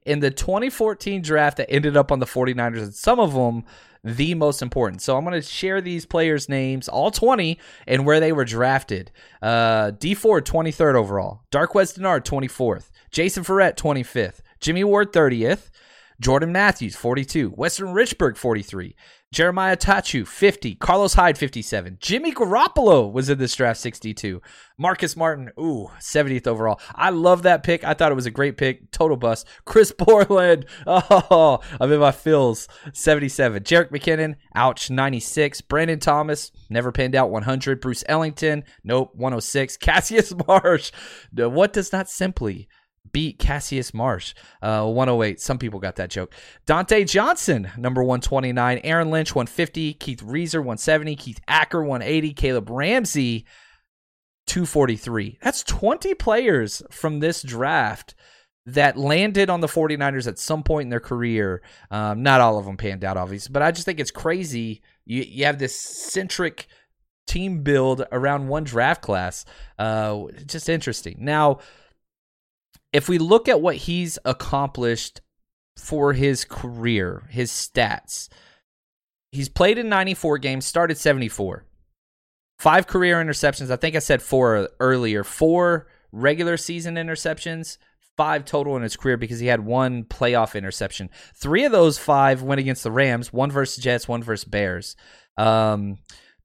in 0.05 0.19
the 0.19 0.31
2014 0.31 1.21
draft 1.21 1.57
that 1.57 1.71
ended 1.71 1.95
up 1.95 2.11
on 2.11 2.19
the 2.19 2.25
49ers, 2.25 2.81
and 2.81 2.93
some 2.93 3.19
of 3.19 3.33
them 3.33 3.63
the 4.03 4.33
most 4.33 4.61
important. 4.61 5.01
So 5.01 5.15
I'm 5.15 5.23
going 5.23 5.39
to 5.39 5.47
share 5.47 5.79
these 5.79 6.05
players' 6.05 6.49
names, 6.49 6.89
all 6.89 7.11
20, 7.11 7.59
and 7.87 8.05
where 8.05 8.19
they 8.19 8.31
were 8.31 8.45
drafted. 8.45 9.11
Uh, 9.41 9.91
Dee 9.91 10.15
Ford, 10.15 10.45
23rd 10.45 10.95
overall. 10.95 11.41
Darqueze 11.51 11.97
Dennard, 11.97 12.25
24th. 12.25 12.89
Jason 13.11 13.43
Verrett, 13.43 13.75
25th. 13.75 14.39
Jimmy 14.59 14.83
Ward, 14.83 15.13
30th. 15.13 15.69
Jordan 16.21 16.51
Matthews, 16.51 16.95
42. 16.95 17.55
Weston 17.57 17.87
Richburg, 17.87 18.37
43. 18.37 18.95
Jeremiah 19.31 19.75
Attaochu, 19.75 20.27
50. 20.27 20.75
Carlos 20.75 21.15
Hyde, 21.15 21.35
57. 21.35 21.97
Jimmy 21.99 22.31
Garoppolo 22.31 23.11
was 23.11 23.27
in 23.27 23.39
this 23.39 23.55
draft, 23.55 23.79
62. 23.79 24.39
Marcus 24.77 25.17
Martin, 25.17 25.49
ooh, 25.59 25.89
70th 25.99 26.45
overall. 26.45 26.79
I 26.93 27.09
love 27.09 27.41
that 27.41 27.63
pick. 27.63 27.83
I 27.83 27.95
thought 27.95 28.11
it 28.11 28.15
was 28.15 28.27
a 28.27 28.31
great 28.31 28.55
pick. 28.55 28.91
Total 28.91 29.17
bust. 29.17 29.47
Chris 29.65 29.91
Borland, 29.97 30.67
oh, 30.85 31.59
I'm 31.79 31.91
in 31.91 31.99
my 31.99 32.11
fills, 32.11 32.67
77. 32.93 33.63
Jerick 33.63 33.89
McKinnon, 33.89 34.35
ouch, 34.53 34.91
96. 34.91 35.61
Brandon 35.61 35.99
Thomas, 35.99 36.51
never 36.69 36.91
panned 36.91 37.15
out, 37.15 37.31
100. 37.31 37.81
Bruce 37.81 38.03
Ellington, 38.07 38.63
nope, 38.83 39.09
106. 39.15 39.77
Cassius 39.77 40.33
Marsh, 40.47 40.91
what 41.33 41.73
does 41.73 41.91
not 41.91 42.09
simply 42.09 42.67
beat 43.11 43.39
Cassius 43.39 43.93
Marsh, 43.93 44.33
uh, 44.61 44.85
108. 44.85 45.39
Some 45.39 45.57
people 45.57 45.79
got 45.79 45.95
that 45.97 46.09
joke. 46.09 46.33
Dontae 46.67 47.07
Johnson, 47.09 47.71
number 47.77 48.03
129. 48.03 48.79
Aaron 48.83 49.09
Lynch, 49.09 49.35
150. 49.35 49.93
Keith 49.95 50.21
Reaser, 50.23 50.61
170. 50.61 51.15
Keith 51.15 51.39
Acker, 51.47 51.83
180. 51.83 52.33
Kaleb 52.33 52.69
Ramsey, 52.69 53.45
243. 54.47 55.39
That's 55.41 55.63
20 55.63 56.13
players 56.15 56.81
from 56.91 57.19
this 57.19 57.41
draft 57.41 58.15
that 58.65 58.97
landed 58.97 59.49
on 59.49 59.59
the 59.59 59.67
49ers 59.67 60.27
at 60.27 60.37
some 60.37 60.63
point 60.63 60.85
in 60.85 60.89
their 60.89 60.99
career. 60.99 61.61
Um, 61.89 62.21
not 62.21 62.41
all 62.41 62.59
of 62.59 62.65
them 62.65 62.77
panned 62.77 63.03
out, 63.03 63.17
obviously, 63.17 63.51
but 63.51 63.61
I 63.63 63.71
just 63.71 63.85
think 63.85 63.99
it's 63.99 64.11
crazy. 64.11 64.81
You, 65.05 65.23
you 65.23 65.45
have 65.45 65.57
this 65.57 65.79
centric 65.79 66.67
team 67.27 67.63
build 67.63 68.05
around 68.11 68.47
one 68.47 68.63
draft 68.63 69.01
class. 69.01 69.45
Uh, 69.79 70.25
just 70.45 70.69
interesting. 70.69 71.17
Now, 71.19 71.59
if 72.93 73.07
we 73.07 73.17
look 73.17 73.47
at 73.47 73.61
what 73.61 73.75
he's 73.75 74.19
accomplished 74.25 75.21
for 75.77 76.13
his 76.13 76.45
career, 76.45 77.23
his 77.29 77.51
stats, 77.51 78.29
he's 79.31 79.49
played 79.49 79.77
in 79.77 79.89
94 79.89 80.37
games, 80.39 80.65
started 80.65 80.97
74. 80.97 81.65
Five 82.59 82.85
career 82.85 83.23
interceptions. 83.23 83.71
I 83.71 83.75
think 83.75 83.95
I 83.95 83.99
said 83.99 84.21
four 84.21 84.69
earlier. 84.79 85.23
Four 85.23 85.87
regular 86.11 86.57
season 86.57 86.95
interceptions, 86.95 87.77
five 88.17 88.45
total 88.45 88.75
in 88.75 88.83
his 88.83 88.95
career 88.95 89.17
because 89.17 89.39
he 89.39 89.47
had 89.47 89.65
one 89.65 90.03
playoff 90.03 90.55
interception. 90.55 91.09
Three 91.33 91.65
of 91.65 91.71
those 91.71 91.97
five 91.97 92.43
went 92.43 92.59
against 92.59 92.83
the 92.83 92.91
Rams, 92.91 93.33
one 93.33 93.49
versus 93.49 93.83
Jets, 93.83 94.07
one 94.07 94.21
versus 94.21 94.45
Bears. 94.45 94.95
Um, 95.37 95.97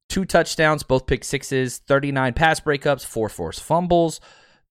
two 0.09 0.25
touchdowns, 0.25 0.83
both 0.83 1.07
pick 1.07 1.25
sixes, 1.25 1.79
39 1.79 2.33
pass 2.33 2.61
breakups, 2.61 3.05
four 3.05 3.29
forced 3.29 3.63
fumbles, 3.63 4.21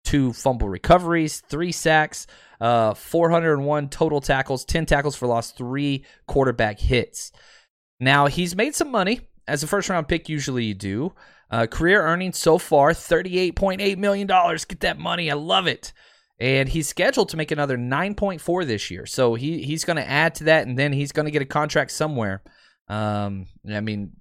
two 0.05 0.31
fumble 0.31 0.69
recoveries, 0.69 1.41
three 1.41 1.73
sacks, 1.73 2.27
uh, 2.61 2.93
401 2.93 3.89
total 3.89 4.21
tackles, 4.21 4.63
10 4.63 4.85
tackles 4.85 5.15
for 5.15 5.27
loss, 5.27 5.51
three 5.51 6.05
quarterback 6.27 6.79
hits. 6.79 7.31
Now, 7.99 8.27
he's 8.27 8.55
made 8.55 8.75
some 8.75 8.91
money, 8.91 9.21
as 9.47 9.63
a 9.63 9.67
first 9.67 9.89
round 9.89 10.07
pick, 10.07 10.29
usually 10.29 10.65
you 10.65 10.73
do. 10.73 11.13
Uh, 11.51 11.67
career 11.67 12.01
earnings 12.01 12.37
so 12.37 12.57
far 12.57 12.91
$38.8 12.91 13.97
million. 13.97 14.27
Get 14.27 14.79
that 14.79 14.97
money. 14.97 15.29
I 15.29 15.35
love 15.35 15.67
it. 15.67 15.93
And 16.39 16.67
he's 16.67 16.87
scheduled 16.87 17.29
to 17.29 17.37
make 17.37 17.51
another 17.51 17.77
9.4 17.77 18.65
this 18.65 18.91
year. 18.91 19.05
So 19.05 19.35
he, 19.35 19.63
he's 19.63 19.85
going 19.85 19.97
to 19.97 20.09
add 20.09 20.35
to 20.35 20.45
that, 20.45 20.67
and 20.67 20.77
then 20.77 20.91
he's 20.91 21.11
going 21.11 21.25
to 21.25 21.31
get 21.31 21.41
a 21.41 21.45
contract 21.45 21.91
somewhere. 21.91 22.41
Um, 22.87 23.47
I 23.69 23.79
mean, 23.79 24.11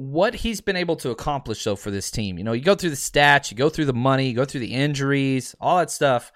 what 0.00 0.34
he's 0.34 0.62
been 0.62 0.76
able 0.76 0.96
to 0.96 1.10
accomplish 1.10 1.62
though 1.62 1.76
for 1.76 1.90
this 1.90 2.10
team. 2.10 2.38
You 2.38 2.44
know, 2.44 2.52
you 2.52 2.62
go 2.62 2.74
through 2.74 2.88
the 2.88 2.96
stats, 2.96 3.50
you 3.50 3.56
go 3.56 3.68
through 3.68 3.84
the 3.84 3.92
money, 3.92 4.28
you 4.28 4.34
go 4.34 4.46
through 4.46 4.60
the 4.60 4.72
injuries, 4.72 5.54
all 5.60 5.76
that 5.76 5.90
stuff. 5.90 6.32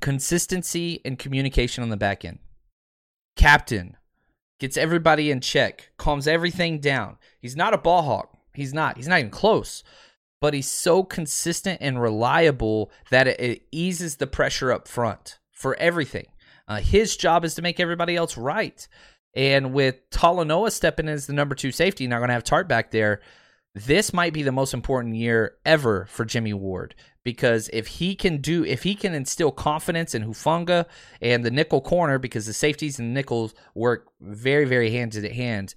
Consistency 0.00 1.02
and 1.04 1.18
communication 1.18 1.82
on 1.82 1.90
the 1.90 1.96
back 1.98 2.24
end. 2.24 2.38
Captain 3.36 3.98
gets 4.58 4.78
everybody 4.78 5.30
in 5.30 5.42
check, 5.42 5.90
calms 5.98 6.26
everything 6.26 6.80
down. 6.80 7.18
He's 7.38 7.54
not 7.54 7.74
a 7.74 7.78
ball 7.78 8.00
hawk. 8.00 8.34
He's 8.54 8.72
not. 8.72 8.96
He's 8.96 9.08
not 9.08 9.18
even 9.18 9.30
close. 9.30 9.84
But 10.40 10.54
he's 10.54 10.70
so 10.70 11.02
consistent 11.02 11.82
and 11.82 12.00
reliable 12.00 12.90
that 13.10 13.28
it, 13.28 13.40
it 13.40 13.62
eases 13.72 14.16
the 14.16 14.26
pressure 14.26 14.72
up 14.72 14.88
front 14.88 15.38
for 15.52 15.76
everything. 15.76 16.28
Uh, 16.66 16.80
his 16.80 17.14
job 17.14 17.44
is 17.44 17.54
to 17.56 17.62
make 17.62 17.78
everybody 17.78 18.16
else 18.16 18.38
right. 18.38 18.88
And 19.36 19.74
with 19.74 20.08
Talanoa 20.10 20.72
stepping 20.72 21.06
in 21.06 21.14
as 21.14 21.26
the 21.26 21.34
number 21.34 21.54
two 21.54 21.70
safety, 21.70 22.06
not 22.06 22.18
going 22.18 22.28
to 22.28 22.34
have 22.34 22.42
Tartt 22.42 22.66
back 22.66 22.90
there, 22.90 23.20
this 23.74 24.14
might 24.14 24.32
be 24.32 24.42
the 24.42 24.50
most 24.50 24.72
important 24.72 25.14
year 25.14 25.56
ever 25.66 26.06
for 26.06 26.24
Jimmy 26.24 26.54
Ward 26.54 26.94
because 27.22 27.68
if 27.74 27.86
he 27.86 28.14
can 28.14 28.38
do, 28.40 28.64
if 28.64 28.84
he 28.84 28.94
can 28.94 29.12
instill 29.12 29.52
confidence 29.52 30.14
in 30.14 30.24
Hufanga 30.24 30.86
and 31.20 31.44
the 31.44 31.50
nickel 31.50 31.82
corner, 31.82 32.18
because 32.18 32.46
the 32.46 32.54
safeties 32.54 32.98
and 32.98 33.12
nickels 33.12 33.52
work 33.74 34.08
very, 34.20 34.64
very 34.64 34.90
hand 34.90 35.14
in 35.14 35.30
hand, 35.30 35.74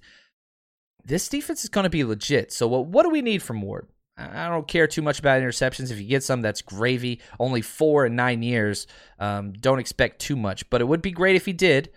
this 1.04 1.28
defense 1.28 1.62
is 1.62 1.68
going 1.68 1.84
to 1.84 1.90
be 1.90 2.04
legit. 2.04 2.52
So, 2.52 2.66
what, 2.68 2.86
what 2.86 3.02
do 3.02 3.10
we 3.10 3.20
need 3.20 3.42
from 3.42 3.60
Ward? 3.60 3.88
I 4.16 4.48
don't 4.48 4.68
care 4.68 4.86
too 4.86 5.02
much 5.02 5.18
about 5.18 5.42
interceptions. 5.42 5.90
If 5.90 6.00
you 6.00 6.06
get 6.06 6.22
some, 6.22 6.40
that's 6.40 6.62
gravy. 6.62 7.20
Only 7.38 7.62
four 7.62 8.06
in 8.06 8.16
nine 8.16 8.42
years. 8.42 8.86
Um, 9.18 9.52
don't 9.52 9.78
expect 9.78 10.20
too 10.20 10.36
much, 10.36 10.68
but 10.70 10.80
it 10.80 10.88
would 10.88 11.02
be 11.02 11.10
great 11.10 11.36
if 11.36 11.46
he 11.46 11.52
did. 11.52 11.90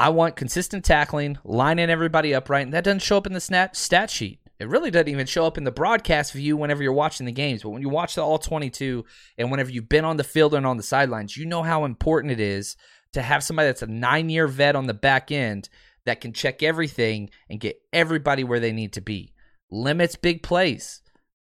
I 0.00 0.08
want 0.08 0.34
consistent 0.34 0.82
tackling, 0.82 1.36
lining 1.44 1.90
everybody 1.90 2.34
up 2.34 2.48
right, 2.48 2.62
and 2.62 2.72
that 2.72 2.84
doesn't 2.84 3.02
show 3.02 3.18
up 3.18 3.26
in 3.26 3.34
the 3.34 3.40
snap 3.40 3.76
stat 3.76 4.08
sheet. 4.08 4.40
It 4.58 4.66
really 4.66 4.90
doesn't 4.90 5.08
even 5.10 5.26
show 5.26 5.44
up 5.44 5.58
in 5.58 5.64
the 5.64 5.70
broadcast 5.70 6.32
view 6.32 6.56
whenever 6.56 6.82
you're 6.82 6.94
watching 6.94 7.26
the 7.26 7.32
games. 7.32 7.62
But 7.62 7.68
when 7.68 7.82
you 7.82 7.90
watch 7.90 8.14
the 8.14 8.24
all 8.24 8.38
22 8.38 9.04
and 9.36 9.50
whenever 9.50 9.68
you've 9.68 9.90
been 9.90 10.06
on 10.06 10.16
the 10.16 10.24
field 10.24 10.54
and 10.54 10.64
on 10.64 10.78
the 10.78 10.82
sidelines, 10.82 11.36
you 11.36 11.44
know 11.44 11.62
how 11.62 11.84
important 11.84 12.32
it 12.32 12.40
is 12.40 12.78
to 13.12 13.20
have 13.20 13.44
somebody 13.44 13.68
that's 13.68 13.82
a 13.82 13.88
nine 13.88 14.30
year 14.30 14.46
vet 14.46 14.74
on 14.74 14.86
the 14.86 14.94
back 14.94 15.30
end 15.30 15.68
that 16.06 16.22
can 16.22 16.32
check 16.32 16.62
everything 16.62 17.28
and 17.50 17.60
get 17.60 17.76
everybody 17.92 18.42
where 18.42 18.60
they 18.60 18.72
need 18.72 18.94
to 18.94 19.02
be. 19.02 19.34
Limits 19.70 20.16
big 20.16 20.42
plays. 20.42 21.02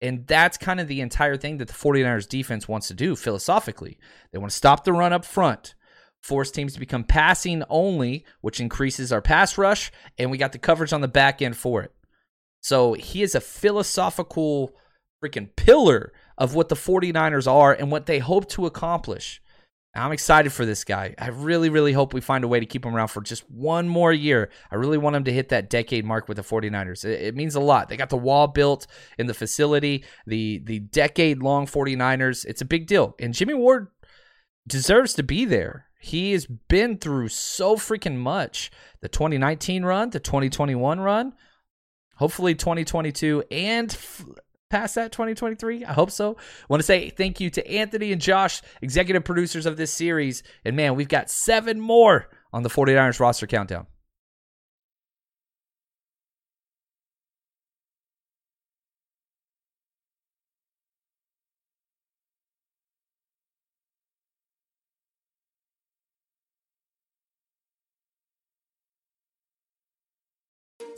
And 0.01 0.25
that's 0.25 0.57
kind 0.57 0.79
of 0.79 0.87
the 0.87 1.01
entire 1.01 1.37
thing 1.37 1.57
that 1.57 1.67
the 1.67 1.75
49ers 1.75 2.27
defense 2.27 2.67
wants 2.67 2.87
to 2.87 2.95
do 2.95 3.15
philosophically. 3.15 3.99
They 4.31 4.39
want 4.39 4.49
to 4.49 4.57
stop 4.57 4.83
the 4.83 4.93
run 4.93 5.13
up 5.13 5.25
front 5.25 5.75
force 6.21 6.51
teams 6.51 6.73
to 6.73 6.79
become 6.79 7.03
passing 7.03 7.63
only, 7.69 8.25
which 8.41 8.59
increases 8.59 9.11
our 9.11 9.21
pass 9.21 9.57
rush, 9.57 9.91
and 10.17 10.31
we 10.31 10.37
got 10.37 10.51
the 10.51 10.59
coverage 10.59 10.93
on 10.93 11.01
the 11.01 11.07
back 11.07 11.41
end 11.41 11.57
for 11.57 11.81
it. 11.81 11.93
So 12.61 12.93
he 12.93 13.23
is 13.23 13.35
a 13.35 13.41
philosophical 13.41 14.75
freaking 15.23 15.49
pillar 15.55 16.13
of 16.37 16.55
what 16.55 16.69
the 16.69 16.75
49ers 16.75 17.51
are 17.51 17.73
and 17.73 17.91
what 17.91 18.05
they 18.05 18.19
hope 18.19 18.47
to 18.49 18.65
accomplish. 18.65 19.41
I'm 19.93 20.13
excited 20.13 20.53
for 20.53 20.65
this 20.65 20.85
guy. 20.85 21.15
I 21.17 21.27
really, 21.29 21.69
really 21.69 21.91
hope 21.91 22.13
we 22.13 22.21
find 22.21 22.45
a 22.45 22.47
way 22.47 22.61
to 22.61 22.65
keep 22.65 22.85
him 22.85 22.95
around 22.95 23.09
for 23.09 23.21
just 23.21 23.49
one 23.51 23.89
more 23.89 24.13
year. 24.13 24.49
I 24.71 24.75
really 24.75 24.97
want 24.97 25.17
him 25.17 25.25
to 25.25 25.33
hit 25.33 25.49
that 25.49 25.69
decade 25.69 26.05
mark 26.05 26.29
with 26.29 26.37
the 26.37 26.43
49ers. 26.43 27.03
It, 27.03 27.21
it 27.21 27.35
means 27.35 27.55
a 27.55 27.59
lot. 27.59 27.89
They 27.89 27.97
got 27.97 28.09
the 28.09 28.15
wall 28.15 28.47
built 28.47 28.87
in 29.17 29.27
the 29.27 29.33
facility, 29.33 30.05
the 30.25 30.59
the 30.59 30.79
decade 30.79 31.43
long 31.43 31.65
49ers. 31.67 32.45
It's 32.45 32.61
a 32.61 32.65
big 32.65 32.87
deal. 32.87 33.15
And 33.19 33.33
Jimmy 33.33 33.53
Ward 33.53 33.87
deserves 34.65 35.13
to 35.15 35.23
be 35.23 35.43
there. 35.43 35.87
He 36.03 36.31
has 36.31 36.47
been 36.47 36.97
through 36.97 37.27
so 37.27 37.75
freaking 37.75 38.17
much. 38.17 38.71
The 39.01 39.07
2019 39.07 39.85
run, 39.85 40.09
the 40.09 40.19
2021 40.19 40.99
run, 40.99 41.33
hopefully 42.15 42.55
2022 42.55 43.43
and 43.51 43.91
f- 43.91 44.25
past 44.71 44.95
that 44.95 45.11
2023. 45.11 45.85
I 45.85 45.93
hope 45.93 46.09
so. 46.09 46.37
Want 46.69 46.79
to 46.79 46.85
say 46.85 47.11
thank 47.11 47.39
you 47.39 47.51
to 47.51 47.71
Anthony 47.71 48.11
and 48.11 48.19
Josh, 48.19 48.63
executive 48.81 49.23
producers 49.23 49.67
of 49.67 49.77
this 49.77 49.93
series. 49.93 50.41
And 50.65 50.75
man, 50.75 50.95
we've 50.95 51.07
got 51.07 51.29
seven 51.29 51.79
more 51.79 52.29
on 52.51 52.63
the 52.63 52.69
49ers 52.69 53.19
roster 53.19 53.45
countdown. 53.45 53.85